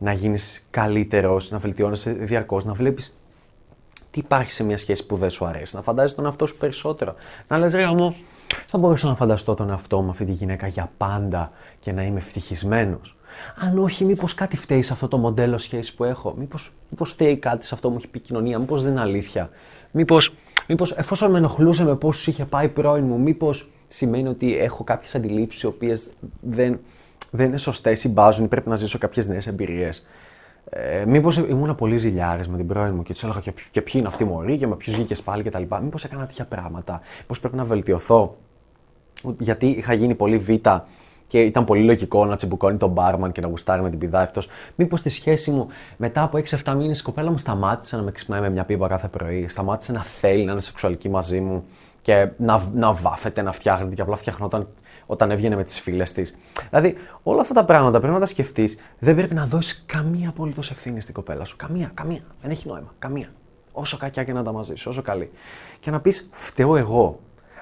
να 0.04 0.14
γίνεις 0.14 0.68
καλύτερος, 0.70 1.52
να 1.52 1.58
βελτιώνεσαι 1.58 2.12
διαρκώς, 2.12 2.66
να 2.66 2.74
βλέπεις 2.74 3.18
τι 4.12 4.20
υπάρχει 4.20 4.52
σε 4.52 4.64
μια 4.64 4.78
σχέση 4.78 5.06
που 5.06 5.16
δεν 5.16 5.30
σου 5.30 5.46
αρέσει, 5.46 5.76
να 5.76 5.82
φαντάζεσαι 5.82 6.16
τον 6.16 6.26
εαυτό 6.26 6.46
σου 6.46 6.58
περισσότερο. 6.58 7.16
Να 7.48 7.58
λες, 7.58 7.74
ρε 7.74 7.88
μου, 7.88 8.16
θα 8.66 8.78
μπορούσα 8.78 9.08
να 9.08 9.16
φανταστώ 9.16 9.54
τον 9.54 9.70
εαυτό 9.70 10.02
μου 10.02 10.10
αυτή 10.10 10.26
τη 10.26 10.32
γυναίκα 10.32 10.68
για 10.68 10.92
πάντα 10.98 11.52
και 11.80 11.92
να 11.92 12.04
είμαι 12.04 12.20
ευτυχισμένος. 12.20 13.16
Αν 13.56 13.78
όχι, 13.78 14.06
μήπως 14.06 14.34
κάτι 14.34 14.58
φταίει 14.58 14.82
σε 14.82 14.94
αυτό 14.94 15.08
το 15.08 15.18
μοντέλο 15.18 15.58
σχέση 15.58 15.96
που 15.96 16.04
έχω; 16.04 16.36
Μήπως 16.38 16.74
μήπως 16.90 17.10
φταίει 17.10 17.38
κάτι 17.38 17.66
σε 17.66 17.74
αυτό 17.74 17.88
που 17.88 17.94
μου 17.94 18.00
έχει 18.00 18.10
πει 18.12 18.18
η 18.18 18.22
κοινωνία; 18.22 18.60
Μήπως 18.60 18.82
δεν 18.82 18.92
είναι 18.92 19.02
αλήθεια; 19.02 19.50
Μήπως 19.92 20.36
μήπως, 20.68 20.92
εφόσον 20.92 21.32
με 21.32 21.38
ενοχλούσε 21.38 21.84
με 21.84 21.96
πόσους 21.96 22.28
είχε 22.28 22.46
πάει 22.46 22.70
πρώην 22.70 23.06
μου, 23.06 23.20
μήπως 23.20 23.72
σημαίνει 23.88 24.28
ότι 24.28 24.58
έχω 24.58 24.84
κάποιες 24.84 25.16
αντιλήψεις 25.16 25.62
οι 25.62 25.66
οποίες 25.66 26.10
δεν, 26.42 26.80
δεν 27.36 27.48
είναι 27.48 27.58
σωστέ 27.58 27.98
ή 28.04 28.10
μπάζουν 28.10 28.46
ή 28.46 28.48
πρέπει 28.48 28.70
να 28.70 28.75
ζήσω 28.75 28.98
κάποιες 28.98 29.28
νέες 29.28 29.48
εμπειρίες. 29.48 30.06
Ε, 30.70 31.06
Μήπως 31.06 31.38
ήμουν 31.38 31.75
πολύ 31.75 31.98
ζηλιάρης 31.98 32.48
με 32.48 32.58
την 32.58 32.68
πρώην 32.68 32.96
μου 32.96 33.04
και 33.04 33.13
του 33.13 33.20
έλεγα 33.24 33.40
και, 33.40 33.54
και 33.72 33.82
ποιοι 33.82 33.94
είναι 33.96 34.08
αυτοί 34.08 34.24
μωροί 34.24 34.58
και 34.58 34.68
με 34.68 34.75
ποιους 34.75 34.96
βγήκες 34.96 35.22
πάλι 35.22 35.44
κτλ. 35.44 35.63
Μήπως 35.82 36.04
έκανα 36.04 36.25
τέτοια 36.25 36.46
πράγματα. 36.46 37.02
Μήπως 37.20 37.40
πρέπει 37.40 37.56
να 37.56 37.63
βελτιωθώ. 37.63 38.38
Γιατί 39.40 39.68
είχα 39.68 39.94
γίνει 39.94 40.16
πολύ 40.16 40.38
β' 40.38 40.68
και 41.28 41.42
ήταν 41.42 41.66
πολύ 41.66 41.84
λογικό 41.84 42.25
να 42.25 42.36
τσιμπουκώνει 42.36 42.78
τον 42.78 42.90
μπάρμαν 42.90 43.32
και 43.32 43.42
να 43.42 43.48
γουστάρει 43.48 43.82
με 43.82 43.90
την 43.90 44.00
πηδά 44.00 44.22
αυτό. 44.22 44.42
Μήπως 44.75 45.00
στη 45.00 45.10
σχέση 45.10 45.52
μου 45.52 45.68
μετά 45.98 46.22
από 46.22 46.40
6-7 46.63 46.74
μήνες 46.78 47.00
η 47.00 47.04
κοπέλα 47.04 47.32
μου 47.32 47.38
σταμάτησε 47.38 47.96
να 47.96 48.02
με 48.02 48.12
ξυπνάει 48.12 48.42
με 48.42 48.50
μια 48.50 48.63
πίμπα 48.63 48.88
κάθε 48.88 49.08
πρωί, 49.08 49.48
σταμάτησε 49.48 49.92
να 49.92 50.04
θέλει 50.04 50.44
να 50.44 50.52
είναι 50.52 50.62
σεξουαλική 50.62 51.10
μαζί 51.10 51.40
μου 51.40 51.63
και 52.02 52.30
να, 52.38 52.63
να 52.74 52.94
βάφεται, 52.94 53.42
να 53.42 53.52
φτιάχνεται 53.52 53.96
και 53.96 54.02
απλά 54.02 54.16
φτιαχνόταν 54.16 54.68
όταν 55.06 55.32
έβγαινε 55.32 55.56
με 55.56 55.64
τις 55.64 55.80
φίλε 55.80 56.04
της. 56.04 56.38
Δηλαδή, 56.70 56.96
όλα 57.24 57.42
αυτά 57.42 57.54
τα 57.54 57.66
πράγματα 57.66 57.98
πρέπει 57.98 58.14
να 58.14 58.20
τα 58.20 58.26
σκεφτείς. 58.26 58.78
Δεν 59.00 59.16
πρέπει 59.16 59.34
να 59.34 59.46
δώσεις 59.46 59.84
καμία 59.86 60.30
απολύτως 60.30 60.72
ευθύνη 60.72 61.02
στην 61.02 61.14
κοπέλα 61.14 61.46
σου. 61.46 61.56
Καμία, 61.56 61.92
καμία. 61.94 62.22
Δεν 62.42 62.52
έχει 62.52 62.68
νόημα. 62.68 62.94
Καμία. 63.00 63.28
Όσο 63.72 63.98
κακιά 63.98 64.24
και 64.24 64.34
να 64.34 64.44
τα 64.44 64.52
μαζί 64.52 64.76
σου, 64.76 64.90
όσο 64.90 65.02
καλή. 65.02 65.32
Και 65.80 65.92
να 65.92 66.02
πεις, 66.02 66.30
φταίω 66.32 66.76
εγώ. 66.76 67.20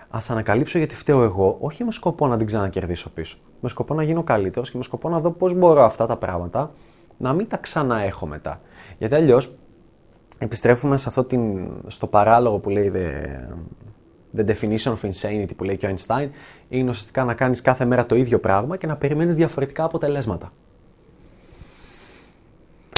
Α 0.09 0.19
ανακαλύψω 0.27 0.77
γιατί 0.77 0.95
φταίω 0.95 1.23
εγώ, 1.23 1.57
όχι 1.59 1.83
με 1.83 1.91
σκοπό 1.91 2.27
να 2.27 2.37
την 2.37 2.45
ξανακερδίσω 2.45 3.09
πίσω. 3.09 3.37
Με 3.59 3.69
σκοπό 3.69 3.93
να 3.93 4.03
γίνω 4.03 4.23
καλύτερος 4.23 4.71
και 4.71 4.77
με 4.77 4.83
σκοπό 4.83 5.09
να 5.09 5.19
δω 5.19 5.31
πώς 5.31 5.53
μπορώ 5.53 5.83
αυτά 5.83 6.05
τα 6.05 6.15
πράγματα 6.15 6.71
να 7.17 7.33
μην 7.33 7.47
τα 7.47 7.57
ξαναέχω 7.57 8.25
μετά. 8.25 8.61
Γιατί 8.97 9.15
αλλιώς 9.15 9.55
επιστρέφουμε 10.37 10.97
σε 10.97 11.09
αυτό 11.09 11.23
την, 11.23 11.67
στο 11.87 12.07
παράλογο 12.07 12.57
που 12.57 12.69
λέει 12.69 12.91
the 12.95 13.09
definition 14.37 14.91
of 14.91 15.09
insanity 15.09 15.55
που 15.55 15.63
λέει 15.63 15.77
και 15.77 15.85
ο 15.85 15.89
Einstein 15.89 16.27
είναι 16.69 16.89
ουσιαστικά 16.89 17.23
να 17.23 17.33
κάνεις 17.33 17.61
κάθε 17.61 17.85
μέρα 17.85 18.05
το 18.05 18.15
ίδιο 18.15 18.39
πράγμα 18.39 18.77
και 18.77 18.87
να 18.87 18.95
περιμένεις 18.95 19.35
διαφορετικά 19.35 19.83
αποτελέσματα. 19.83 20.51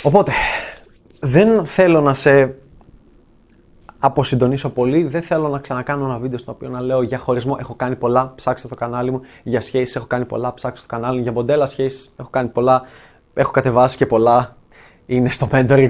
Οπότε, 0.03 0.31
δεν 1.19 1.65
θέλω 1.65 2.01
να 2.01 2.13
σε 2.13 2.55
αποσυντονίσω 3.99 4.69
πολύ, 4.69 5.03
δεν 5.03 5.21
θέλω 5.21 5.47
να 5.47 5.59
ξανακάνω 5.59 6.05
ένα 6.05 6.17
βίντεο 6.17 6.37
στο 6.37 6.51
οποίο 6.51 6.69
να 6.69 6.81
λέω 6.81 7.01
για 7.01 7.17
χωρισμό 7.17 7.57
έχω 7.59 7.75
κάνει 7.75 7.95
πολλά, 7.95 8.33
ψάξτε 8.35 8.67
το 8.67 8.75
κανάλι 8.75 9.11
μου, 9.11 9.21
για 9.43 9.61
σχέσεις 9.61 9.95
έχω 9.95 10.05
κάνει 10.05 10.25
πολλά, 10.25 10.53
ψάξτε 10.53 10.87
το 10.87 10.95
κανάλι 10.95 11.17
μου, 11.17 11.23
για 11.23 11.31
μοντέλα 11.31 11.65
σχέσεις 11.65 12.15
έχω 12.19 12.29
κάνει 12.29 12.49
πολλά, 12.49 12.81
έχω 13.33 13.51
κατεβάσει 13.51 13.97
και 13.97 14.05
πολλά, 14.05 14.55
είναι 15.05 15.29
στο 15.29 15.49
mentoring, 15.51 15.89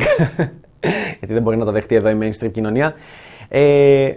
γιατί 1.19 1.33
δεν 1.33 1.41
μπορεί 1.41 1.57
να 1.57 1.65
τα 1.65 1.71
δεχτεί 1.71 1.95
εδώ 1.95 2.09
η 2.09 2.17
mainstream 2.21 2.51
κοινωνία. 2.51 2.93
Ε, 3.47 4.13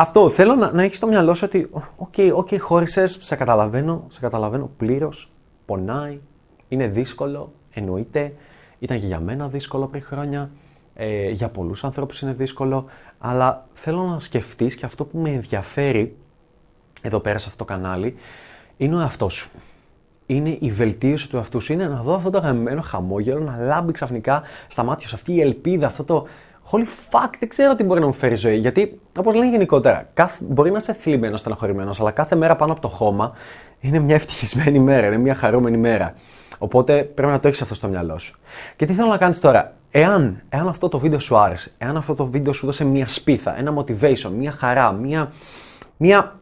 αυτό 0.00 0.30
θέλω 0.30 0.54
να, 0.54 0.72
να 0.72 0.82
έχεις 0.82 0.96
στο 0.96 1.06
μυαλό 1.06 1.34
σου 1.34 1.44
ότι, 1.46 1.68
OK, 1.96 2.14
okay, 2.16 2.34
okay, 2.34 2.58
χώρισες, 2.58 3.18
σε 3.20 3.36
καταλαβαίνω, 3.36 4.04
σε 4.08 4.20
καταλαβαίνω 4.20 4.70
πλήρως, 4.76 5.30
πονάει, 5.66 6.20
είναι 6.68 6.86
δύσκολο, 6.86 7.52
εννοείται, 7.70 8.34
ήταν 8.78 9.00
και 9.00 9.06
για 9.06 9.20
μένα 9.20 9.48
δύσκολο 9.48 9.86
πριν 9.86 10.02
χρόνια, 10.02 10.50
ε, 10.94 11.30
για 11.30 11.48
πολλούς 11.48 11.84
ανθρώπους 11.84 12.20
είναι 12.20 12.32
δύσκολο, 12.32 12.84
αλλά 13.18 13.66
θέλω 13.72 14.02
να 14.02 14.20
σκεφτείς 14.20 14.74
και 14.74 14.86
αυτό 14.86 15.04
που 15.04 15.18
με 15.18 15.30
ενδιαφέρει 15.30 16.16
εδώ 17.02 17.20
πέρα 17.20 17.38
σε 17.38 17.44
αυτό 17.46 17.64
το 17.64 17.72
κανάλι 17.72 18.14
είναι 18.76 18.96
ο 18.96 19.00
εαυτός 19.00 19.34
σου. 19.34 19.50
Είναι 20.26 20.56
η 20.60 20.70
βελτίωση 20.70 21.28
του 21.28 21.36
εαυτού 21.36 21.60
σου. 21.60 21.72
Είναι 21.72 21.86
να 21.86 22.02
δω 22.02 22.14
αυτό 22.14 22.30
το 22.30 22.38
αγαπημένο 22.38 22.80
χαμόγελο 22.80 23.40
να 23.40 23.56
λάμπει 23.56 23.92
ξαφνικά 23.92 24.42
στα 24.68 24.82
μάτια 24.82 25.08
σου 25.08 25.14
αυτή 25.14 25.32
η 25.32 25.40
ελπίδα, 25.40 25.86
αυτό 25.86 26.04
το, 26.04 26.26
holy 26.70 26.84
fuck, 27.10 27.30
δεν 27.38 27.48
ξέρω 27.48 27.74
τι 27.74 27.84
μπορεί 27.84 28.00
να 28.00 28.06
μου 28.06 28.12
φέρει 28.12 28.34
ζωή. 28.34 28.56
Γιατί, 28.56 29.00
όπως 29.18 29.34
λένε 29.34 29.50
γενικότερα, 29.50 30.08
κάθε, 30.14 30.44
μπορεί 30.48 30.70
να 30.70 30.78
είσαι 30.78 30.92
θλιμμένος, 30.92 31.40
στεναχωρημένο, 31.40 31.94
αλλά 32.00 32.10
κάθε 32.10 32.36
μέρα 32.36 32.56
πάνω 32.56 32.72
από 32.72 32.80
το 32.80 32.88
χώμα 32.88 33.32
είναι 33.80 33.98
μια 33.98 34.14
ευτυχισμένη 34.14 34.78
μέρα, 34.78 35.06
είναι 35.06 35.18
μια 35.18 35.34
χαρούμενη 35.34 35.76
μέρα. 35.76 36.14
Οπότε 36.58 37.02
πρέπει 37.02 37.32
να 37.32 37.40
το 37.40 37.48
έχεις 37.48 37.62
αυτό 37.62 37.74
στο 37.74 37.88
μυαλό 37.88 38.18
σου. 38.18 38.38
Και 38.76 38.86
τι 38.86 38.92
θέλω 38.92 39.08
να 39.08 39.16
κάνεις 39.16 39.40
τώρα, 39.40 39.72
εάν, 39.90 40.42
εάν 40.48 40.68
αυτό 40.68 40.88
το 40.88 40.98
βίντεο 40.98 41.18
σου 41.18 41.36
άρεσε, 41.36 41.72
εάν 41.78 41.96
αυτό 41.96 42.14
το 42.14 42.26
βίντεο 42.26 42.52
σου 42.52 42.66
δώσε 42.66 42.84
μια 42.84 43.08
σπίθα, 43.08 43.58
ένα 43.58 43.74
motivation, 43.76 44.30
μια 44.36 44.50
χαρά, 44.50 44.92
μια, 44.92 45.32
μια, 45.96 46.40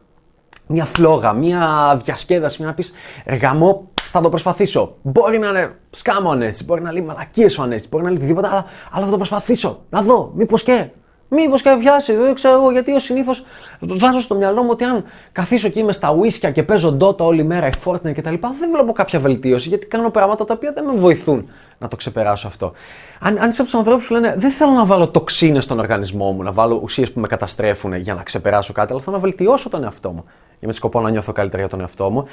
μια 0.67 0.85
φλόγα, 0.85 1.33
μια 1.33 1.99
διασκέδαση, 2.03 2.57
μια 2.59 2.67
να 2.69 2.75
πεις 2.75 2.93
εργαμό, 3.23 3.87
θα 4.11 4.21
το 4.21 4.29
προσπαθήσω. 4.29 4.95
Μπορεί 5.01 5.39
να 5.39 5.49
είναι 5.49 5.75
σκάμο 5.89 6.37
έτσι, 6.39 6.63
μπορεί 6.63 6.81
να 6.81 6.91
λέει 6.91 7.01
μαλακίες 7.01 7.57
ο 7.57 7.67
έτσι, 7.69 7.87
μπορεί 7.87 8.03
να 8.03 8.09
λέει 8.09 8.17
οτιδήποτε, 8.17 8.47
αλλά, 8.47 8.65
αλλά 8.91 9.05
θα 9.05 9.11
το 9.11 9.17
προσπαθήσω. 9.17 9.79
Να 9.89 10.01
δω, 10.01 10.31
μήπως 10.35 10.63
και. 10.63 10.89
Μήπως 11.31 11.61
και 11.61 11.75
πιάσει, 11.79 12.13
δεν 12.13 12.33
ξέρω 12.33 12.53
εγώ 12.53 12.71
γιατί 12.71 12.91
ο 12.91 12.99
συνήθως 12.99 13.43
βάζω 13.79 14.21
στο 14.21 14.35
μυαλό 14.35 14.63
μου 14.63 14.69
ότι 14.71 14.83
αν 14.83 15.03
καθίσω 15.31 15.69
και 15.69 15.79
είμαι 15.79 15.93
στα 15.93 16.11
ουίσκια 16.11 16.51
και 16.51 16.63
παίζω 16.63 16.91
ντότα 16.91 17.23
όλη 17.23 17.43
μέρα, 17.43 17.67
η 17.67 17.71
Fortnite 17.85 18.13
κτλ. 18.13 18.33
Δεν 18.59 18.71
βλέπω 18.73 18.91
κάποια 18.91 19.19
βελτίωση 19.19 19.69
γιατί 19.69 19.85
κάνω 19.85 20.09
πράγματα 20.09 20.45
τα 20.45 20.53
οποία 20.53 20.71
δεν 20.71 20.83
με 20.85 20.93
βοηθούν 20.95 21.49
να 21.77 21.87
το 21.87 21.95
ξεπεράσω 21.95 22.47
αυτό. 22.47 22.71
Αν, 23.19 23.37
αν 23.37 23.49
είσαι 23.49 23.61
από 23.61 23.69
τους 23.69 23.79
ανθρώπους 23.79 24.07
που 24.07 24.13
λένε 24.13 24.35
Δεν 24.37 24.51
θέλω 24.51 24.71
να 24.71 24.85
βάλω 24.85 25.07
τοξίνες 25.07 25.63
στον 25.63 25.79
οργανισμό 25.79 26.31
μου, 26.31 26.43
να 26.43 26.51
βάλω 26.51 26.79
ουσίες 26.83 27.11
που 27.11 27.19
με 27.19 27.27
καταστρέφουν 27.27 27.93
για 27.93 28.13
να 28.13 28.23
ξεπεράσω 28.23 28.73
κάτι, 28.73 28.91
αλλά 28.91 29.01
θέλω 29.01 29.15
να 29.15 29.21
βελτιώσω 29.21 29.69
τον 29.69 29.83
εαυτό 29.83 30.11
μου. 30.11 30.25
Για 30.59 30.67
με 30.67 30.73
σκοπό 30.73 31.01
να 31.01 31.09
νιώθω 31.09 31.31
καλύτερα 31.31 31.61
για 31.61 31.71
τον 31.71 31.79
εαυτό 31.81 32.09
μου 32.09 32.27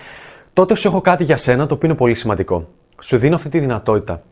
τότε 0.53 0.75
σου 0.75 0.89
έχω 0.89 1.01
κάτι 1.01 1.25
για 1.25 1.37
σένα 1.37 1.67
το 1.67 1.75
οποίο 1.75 1.89
είναι 1.89 1.99
πολύ 1.99 2.15
σημαντικό. 2.15 2.69
Σου 3.03 3.19
δίνω 3.19 3.35
αυτή 3.35 3.49
τη 3.49 3.59
δυνατότητα. 3.59 4.23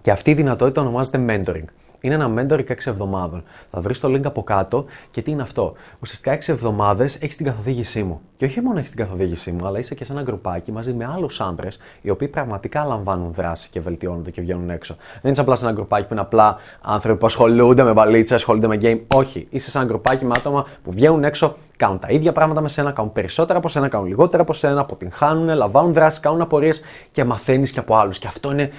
Και 0.00 0.10
αυτή 0.10 0.30
η 0.30 0.34
δυνατότητα 0.34 0.80
ονομάζεται 0.80 1.24
mentoring. 1.28 1.64
Είναι 2.00 2.14
ένα 2.14 2.30
mentoring 2.36 2.66
6 2.66 2.74
εβδομάδων. 2.84 3.42
Θα 3.70 3.80
βρεις 3.80 4.00
το 4.00 4.08
link 4.08 4.24
από 4.24 4.42
κάτω 4.42 4.84
και 5.10 5.22
τι 5.22 5.30
είναι 5.30 5.42
αυτό. 5.42 5.72
Ουσιαστικά 6.00 6.32
6 6.32 6.52
εβδομάδες 6.52 7.22
έχεις 7.22 7.36
την 7.36 7.46
καθοδήγησή 7.46 8.02
μου. 8.02 8.20
Και 8.36 8.44
όχι 8.44 8.60
μόνο 8.60 8.78
έχεις 8.78 8.90
την 8.90 8.98
καθοδήγησή 9.04 9.52
μου, 9.52 9.66
αλλά 9.66 9.78
είσαι 9.78 9.94
και 9.94 10.04
σε 10.04 10.12
ένα 10.12 10.22
γκρουπάκι 10.22 10.72
μαζί 10.72 10.92
με 10.92 11.10
άλλους 11.14 11.40
άντρε 11.40 11.68
οι 12.02 12.10
οποίοι 12.10 12.28
πραγματικά 12.28 12.84
λαμβάνουν 12.84 13.32
δράση 13.32 13.68
και 13.70 13.80
βελτιώνονται 13.80 14.30
και 14.30 14.40
βγαίνουν 14.40 14.70
έξω. 14.70 14.96
Δεν 15.22 15.32
είσαι 15.32 15.40
απλά 15.40 15.54
σε 15.56 15.64
ένα 15.64 15.74
γκρουπάκι 15.74 16.06
που 16.06 16.12
είναι 16.12 16.22
απλά 16.22 16.56
άνθρωποι 16.80 17.18
που 17.18 17.26
ασχολούνται 17.26 17.82
με 17.82 17.92
μπαλίτσα, 17.92 18.34
ασχολούνται 18.34 18.66
με 18.66 18.78
game. 18.82 19.00
Όχι. 19.14 19.46
Είσαι 19.50 19.70
σε 19.70 19.78
ένα 19.78 19.86
γκρουπάκι 19.86 20.24
με 20.24 20.32
άτομα 20.36 20.66
που 20.84 20.92
βγαίνουν 20.92 21.24
έξω, 21.24 21.56
κάνουν 21.76 21.98
τα 21.98 22.08
ίδια 22.10 22.32
πράγματα 22.32 22.60
με 22.60 22.68
σένα, 22.68 22.90
κάνουν 22.90 23.12
περισσότερα 23.12 23.58
από 23.58 23.68
σένα, 23.68 23.88
κάνουν 23.88 24.06
λιγότερα 24.06 24.42
από 24.42 24.52
σένα, 24.52 24.80
αποτυγχάνουν, 24.80 25.56
λαμβάνουν 25.56 25.92
δράση, 25.92 26.20
κάνουν 26.20 26.40
απορίες 26.40 26.80
και 27.12 27.24
μαθαίνεις 27.24 27.72
και 27.72 27.78
από 27.78 27.96
άλλους. 27.96 28.18
Και 28.18 28.26
αυτό 28.26 28.52
είναι 28.52 28.70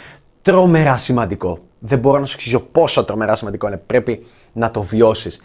τρομερά 0.42 0.98
σημαντικό. 0.98 1.60
Δεν 1.80 2.00
μπορώ 2.00 2.20
να 2.20 2.26
σου 2.26 2.34
εξηγήσω 2.34 2.60
πόσο 2.60 3.06
τρομερά 3.06 3.36
σημαντικό 3.36 3.68
είναι. 3.68 3.78
Πρέπει 3.78 4.26
να 4.54 4.72
το 4.72 4.82
βιώσεις. 4.82 5.40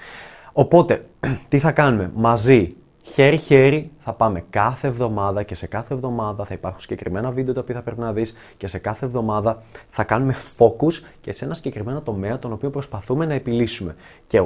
Οπότε, 0.53 1.05
τι 1.49 1.59
θα 1.59 1.73
κάνουμε; 1.73 2.11
Μαζί, 2.15 2.77
χέρι-χέρι, 3.03 3.91
θα 3.99 4.13
πάμε 4.13 4.45
κάθε 4.51 4.87
εβδομάδα 4.87 5.43
και 5.43 5.55
σε 5.55 5.67
κάθε 5.67 5.95
εβδομάδα 5.95 6.45
θα 6.45 6.55
υπάρχουν 6.55 6.81
συγκεκριμένα 6.81 7.31
βίντεο 7.31 7.55
τα 7.55 7.61
οποία 7.61 7.75
θα 7.75 7.83
πρέπει 7.83 8.01
να 8.01 8.13
δεις 8.13 8.35
και 8.57 8.67
σε 8.67 8.79
κάθε 8.79 9.05
εβδομάδα 9.05 9.63
θα 9.89 10.05
κάνουμε 10.05 10.35
focus 10.59 10.93
και 11.21 11.33
σε 11.33 11.45
ένα 11.45 11.55
συγκεκριμένο 11.55 12.01
τομέα 12.01 12.39
τον 12.39 12.53
οποίο 12.53 12.71
προσπαθούμε 12.71 13.27
να 13.27 13.35
επιλύσουμε. 13.35 13.95
Και 14.27 14.43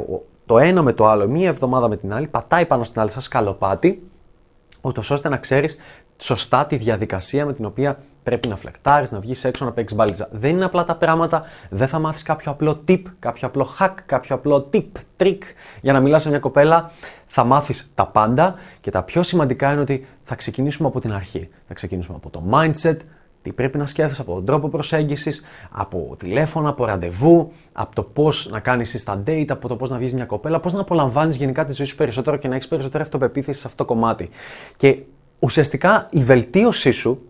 το 0.47 0.59
ένα 0.59 0.83
με 0.83 0.93
το 0.93 1.07
άλλο, 1.07 1.29
μία 1.29 1.49
εβδομάδα 1.49 1.89
με 1.89 1.97
την 1.97 2.13
άλλη, 2.13 2.27
πατάει 2.27 2.67
πάνω 2.67 2.85
στην 2.85 3.01
άλλη 3.01 3.11
σαν 3.11 3.23
σκαλοπάτι, 3.23 4.03
ούτως 4.81 5.11
ώστε 5.11 5.29
να 5.29 5.37
ξέρεις 5.37 5.77
σωστά 6.17 6.67
τη 6.67 6.77
διαδικασία 6.77 7.47
με 7.47 7.53
την 7.53 7.65
οποία 7.65 7.99
Πρέπει 8.27 8.49
να 8.49 8.57
φλεκτάρεις, 8.57 9.11
να 9.11 9.21
βγεις 9.21 9.45
έξω, 9.45 9.65
να 9.65 9.73
παίξεις 9.73 9.97
μπάλιτσα. 9.97 10.29
Δεν 10.33 10.51
είναι 10.51 10.65
απλά 10.65 10.85
τα 10.85 10.97
πράγματα. 10.97 11.45
Δεν 11.71 11.89
θα 11.89 11.99
μάθεις 11.99 12.23
κάποιο 12.23 12.53
απλό 12.53 12.85
tip, 12.89 13.03
κάποιο 13.19 13.49
απλό 13.49 13.69
hack, 13.79 13.95
κάποιο 14.07 14.37
απλό 14.37 14.69
tip, 14.73 14.87
trick 15.17 15.39
για 15.81 15.93
να 15.93 16.01
μιλάς 16.01 16.23
σε 16.23 16.29
μια 16.29 16.39
κοπέλα. 16.39 16.91
Θα 17.27 17.45
μάθεις 17.45 17.93
τα 17.95 18.07
πάντα 18.07 18.55
και 18.81 18.91
τα 18.91 19.03
πιο 19.03 19.23
σημαντικά 19.23 19.73
είναι 19.73 19.81
ότι 19.81 20.07
θα 20.25 20.35
ξεκινήσουμε 20.35 20.89
από 20.89 21.01
την 21.01 21.13
αρχή. 21.13 21.49
Θα 21.69 21.75
ξεκινήσουμε 21.75 22.17
από 22.17 22.31
το 22.31 22.43
mindset, 22.51 22.97
τι 23.43 23.53
πρέπει 23.53 23.79
να 23.79 23.87
σκέφτεσαι, 23.87 24.21
από 24.21 24.35
τον 24.35 24.45
τρόπο 24.45 24.69
προσέγγισης, 24.69 25.45
από 25.71 26.15
τηλέφωνα, 26.19 26.69
από 26.69 26.85
ραντεβού, 26.85 27.53
από 27.73 27.95
το 27.95 28.03
πώς 28.03 28.49
να 28.51 28.61
κάνεις 28.61 29.05
τα 29.05 29.23
date, 29.27 29.49
από 29.49 29.69
το 29.69 29.77
πώς 29.77 29.91
να 29.91 29.99
βγεις 29.99 30.15
μια 30.15 30.25
κοπέλα, 30.25 30.61
πώς 30.61 30.73
να 30.73 30.81
απολαμβάνεις 30.81 31.37
γενικά 31.37 31.65
τη 31.65 31.73
ζωή 31.73 31.87
σου 31.87 31.97
περισσότερο 31.97 32.37
και 32.37 32.49
να 32.49 32.55
έχεις 32.55 32.69
περισσότερη 32.69 33.03
αυτοπεποίθηση 33.03 33.61
σε 33.61 33.67
αυτό 33.67 33.85
το 33.85 33.93
κομμάτι. 33.95 34.29
Και 34.77 35.03
ουσιαστικά 35.39 36.07
η 36.11 36.23
βελτίωσή 36.23 36.91
σου, 36.91 37.29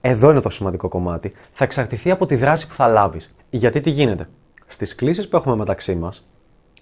εδώ 0.00 0.30
είναι 0.30 0.40
το 0.40 0.48
σημαντικό 0.48 0.88
κομμάτι, 0.88 1.32
θα 1.52 1.64
εξαρτηθεί 1.64 2.10
από 2.10 2.26
τη 2.26 2.36
δράση 2.36 2.68
που 2.68 2.74
θα 2.74 2.88
λάβεις. 2.88 3.34
Γιατί 3.50 3.80
τι 3.80 3.90
γίνεται; 3.90 4.28
Στις 4.66 4.94
κλήσεις 4.94 5.28
που 5.28 5.36
έχουμε 5.36 5.56
μεταξύ 5.56 5.94
μας, 5.94 6.26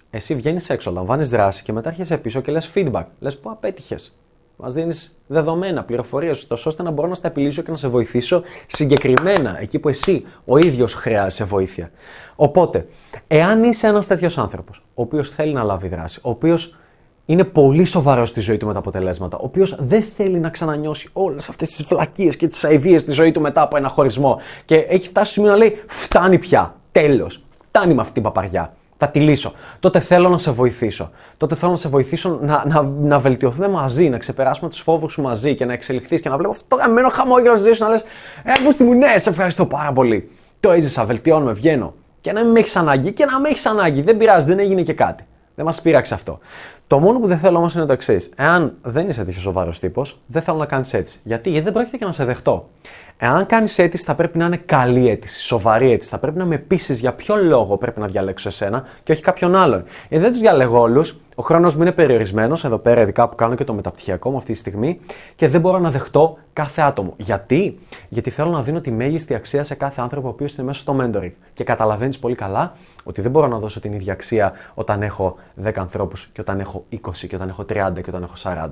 εσύ 0.09 0.35
βγαίνεις 0.35 0.69
έξω, 0.69 0.91
λαμβάνεις 0.91 1.29
δράση 1.29 1.63
και 1.63 1.73
μετά 1.73 1.89
έρχεσαι 1.89 2.17
πίσω 2.17 2.41
και 2.41 2.51
λες 2.51 2.71
feedback. 2.73 3.03
Λες 3.19 3.37
που 3.37 3.49
απέτυχες. 3.49 4.17
Μας 4.57 4.73
δίνεις 4.73 5.17
δεδομένα, 5.27 5.83
πληροφορίες, 5.83 6.47
ώστε 6.49 6.83
να 6.83 6.91
μπορώ 6.91 7.07
να 7.07 7.15
στα 7.15 7.27
επιλύσω 7.27 7.61
και 7.61 7.71
να 7.71 7.77
σε 7.77 7.87
βοηθήσω 7.87 8.43
συγκεκριμένα 8.67 9.59
εκεί 9.59 9.79
που 9.79 9.89
εσύ 9.89 10.25
ο 10.45 10.57
ίδιος 10.57 10.93
χρειάζεσαι 10.93 11.43
βοήθεια. 11.43 11.91
Οπότε, 12.35 12.87
εάν 13.27 13.63
είσαι 13.63 13.87
ένας 13.87 14.07
τέτοιος 14.07 14.37
άνθρωπος, 14.37 14.83
ο 14.93 15.01
οποίος 15.01 15.29
θέλει 15.29 15.53
να 15.53 15.63
λάβει 15.63 15.87
δράση, 15.87 16.19
ο 16.23 16.29
οποίος 16.29 16.77
είναι 17.25 17.43
πολύ 17.43 17.83
σοβαρός 17.83 18.29
στη 18.29 18.39
ζωή 18.39 18.57
του 18.57 18.65
με 18.65 18.73
τα 18.73 18.79
αποτελέσματα, 18.79 19.37
ο 19.37 19.43
οποίος 19.43 19.75
δεν 19.79 20.03
θέλει 20.15 20.39
να 20.39 20.49
ξανανιώσει 20.49 21.09
όλες 21.13 21.49
αυτές 21.49 21.69
τις 21.69 21.85
βλακίες 21.85 22.35
και 22.35 22.47
τις 22.47 22.63
αειδίε 22.63 22.97
στη 22.97 23.11
ζωή 23.11 23.31
του 23.31 23.41
μετά 23.41 23.61
από 23.61 23.77
ένα 23.77 23.89
χωρισμό 23.89 24.39
και 24.65 24.75
έχει 24.75 25.07
φτάσει 25.07 25.31
στο 25.31 25.41
σημείο 25.41 25.51
να 25.51 25.57
λέει: 25.57 25.83
Φτάνει 25.87 26.39
πια. 26.39 26.75
Τέλος. 26.91 27.45
Φτάνει 27.67 27.93
με 27.93 28.01
αυτή 28.01 28.13
την 28.13 28.23
παπαριά 28.23 28.73
θα 28.97 29.09
τη 29.09 29.19
λύσω. 29.19 29.53
Τότε 29.79 29.99
θέλω 29.99 30.29
να 30.29 30.37
σε 30.37 30.51
βοηθήσω. 30.51 31.11
Τότε 31.37 31.55
θέλω 31.55 31.71
να 31.71 31.77
σε 31.77 31.89
βοηθήσω 31.89 32.39
να, 32.41 32.63
να, 32.67 32.81
να 32.81 33.19
βελτιωθούμε 33.19 33.67
μαζί, 33.67 34.09
να 34.09 34.17
ξεπεράσουμε 34.17 34.69
τους 34.69 34.79
φόβους 34.79 35.13
σου 35.13 35.21
μαζί 35.21 35.55
και 35.55 35.65
να 35.65 35.73
εξελιχθείς 35.73 36.21
και 36.21 36.29
να 36.29 36.37
βλέπω 36.37 36.51
αυτό 36.51 36.65
το 36.67 36.75
γαμμένο 36.75 37.09
χαμόγελο 37.09 37.55
στη 37.55 37.65
ζωή 37.65 37.73
σου 37.73 37.83
να 37.83 37.89
λες: 37.89 38.03
Ε, 38.43 38.73
τι 38.77 38.83
μου, 38.83 38.93
ναι, 38.93 39.17
σε 39.17 39.29
ευχαριστώ 39.29 39.65
πάρα 39.65 39.91
πολύ. 39.91 40.31
Το 40.59 40.71
έζησα, 40.71 41.05
βελτιώνουμε, 41.05 41.51
βγαίνω. 41.51 41.93
Και 42.21 42.31
να 42.31 42.43
μην 42.43 42.51
με 42.51 42.59
έχεις 42.59 42.75
ανάγκη 42.75 43.13
και 43.13 43.25
να 43.25 43.39
με 43.39 43.49
έχεις 43.49 43.65
ανάγκη. 43.65 44.01
Δεν 44.01 44.17
πειράζει, 44.17 44.47
δεν 44.47 44.59
έγινε 44.59 44.81
και 44.81 44.93
κάτι. 44.93 45.25
Δεν 45.55 45.65
μας 45.65 45.81
πείραξε 45.81 46.13
αυτό. 46.13 46.39
Το 46.87 46.99
μόνο 46.99 47.19
που 47.19 47.27
δεν 47.27 47.37
θέλω 47.37 47.57
όμως 47.57 47.75
είναι 47.75 47.85
το 47.85 47.93
εξής. 47.93 48.31
Εάν 48.35 48.73
δεν 48.81 49.09
είσαι 49.09 49.23
τέτοιος 49.23 49.43
σοβαρός 49.43 49.79
τύπος, 49.79 50.19
δεν 50.25 50.41
θέλω 50.41 50.57
να 50.57 50.65
κάνεις 50.65 50.93
έτσι. 50.93 51.19
Γιατί; 51.23 51.49
Γιατί 51.49 51.65
δεν 51.65 51.73
πρόκειται 51.73 51.97
και 51.97 52.05
να 52.05 52.11
σε 52.11 52.25
δεχτώ. 52.25 52.69
Εάν 53.17 53.45
κάνεις 53.45 53.79
αίτηση, 53.79 54.03
θα 54.03 54.15
πρέπει 54.15 54.37
να 54.37 54.45
είναι 54.45 54.57
καλή 54.57 55.09
αίτηση, 55.09 55.41
σοβαρή 55.41 55.91
αίτηση. 55.91 56.09
Θα 56.09 56.17
πρέπει 56.17 56.37
να 56.37 56.45
με 56.45 56.57
πείσει 56.57 56.93
για 56.93 57.13
ποιο 57.13 57.35
λόγο 57.35 57.77
πρέπει 57.77 57.99
να 57.99 58.07
διαλέξω 58.07 58.47
εσένα 58.47 58.83
και 59.03 59.11
όχι 59.11 59.21
κάποιον 59.21 59.55
άλλον. 59.55 59.83
Γιατί 60.09 60.23
δεν 60.23 60.31
τους 60.31 60.41
διαλέγω 60.41 60.81
όλους, 60.81 61.19
ο 61.35 61.43
χρόνος 61.43 61.75
μου 61.75 61.81
είναι 61.81 61.91
περιορισμένος, 61.91 62.65
εδώ 62.65 62.77
πέρα 62.77 63.01
ειδικά 63.01 63.29
που 63.29 63.35
κάνω 63.35 63.55
και 63.55 63.63
το 63.63 63.73
μεταπτυχιακό 63.73 64.29
μου 64.29 64.37
αυτή 64.37 64.51
τη 64.51 64.57
στιγμή, 64.57 64.99
και 65.35 65.47
δεν 65.47 65.61
μπορώ 65.61 65.79
να 65.79 65.91
δεχτώ 65.91 66.37
κάθε 66.53 66.81
άτομο. 66.81 67.13
Γιατί; 67.17 67.79
Γιατί 68.09 68.29
θέλω 68.29 68.49
να 68.49 68.63
δίνω 68.63 68.81
τη 68.81 68.91
μέγιστη 68.91 69.35
αξία 69.35 69.63
σε 69.63 69.75
κάθε 69.75 70.01
άνθρωπο 70.01 70.27
ο 70.27 70.29
οποίος 70.29 70.55
είναι 70.55 70.67
μέσα 70.67 70.79
στο 70.79 70.97
mentoring. 71.01 71.31
Και 71.53 71.63
καταλαβαίνεις 71.63 72.19
πολύ 72.19 72.35
καλά 72.35 72.73
ότι 73.07 73.21
δεν 73.21 73.31
μπορώ 73.31 73.47
να 73.47 73.59
δώσω 73.59 73.79
την 73.79 73.93
ίδια 73.93 74.13
αξία 74.13 74.53
όταν 74.73 75.01
έχω 75.01 75.35
10 75.63 75.71
ανθρώπους 75.75 76.29
και 76.33 76.41
όταν 76.41 76.59
έχω 76.59 76.85
20 76.91 76.97
και 77.27 77.35
όταν 77.35 77.49
έχω 77.49 77.61
30 77.61 78.01
και 78.01 78.09
όταν 78.09 78.23
έχω 78.23 78.33
40 78.43 78.69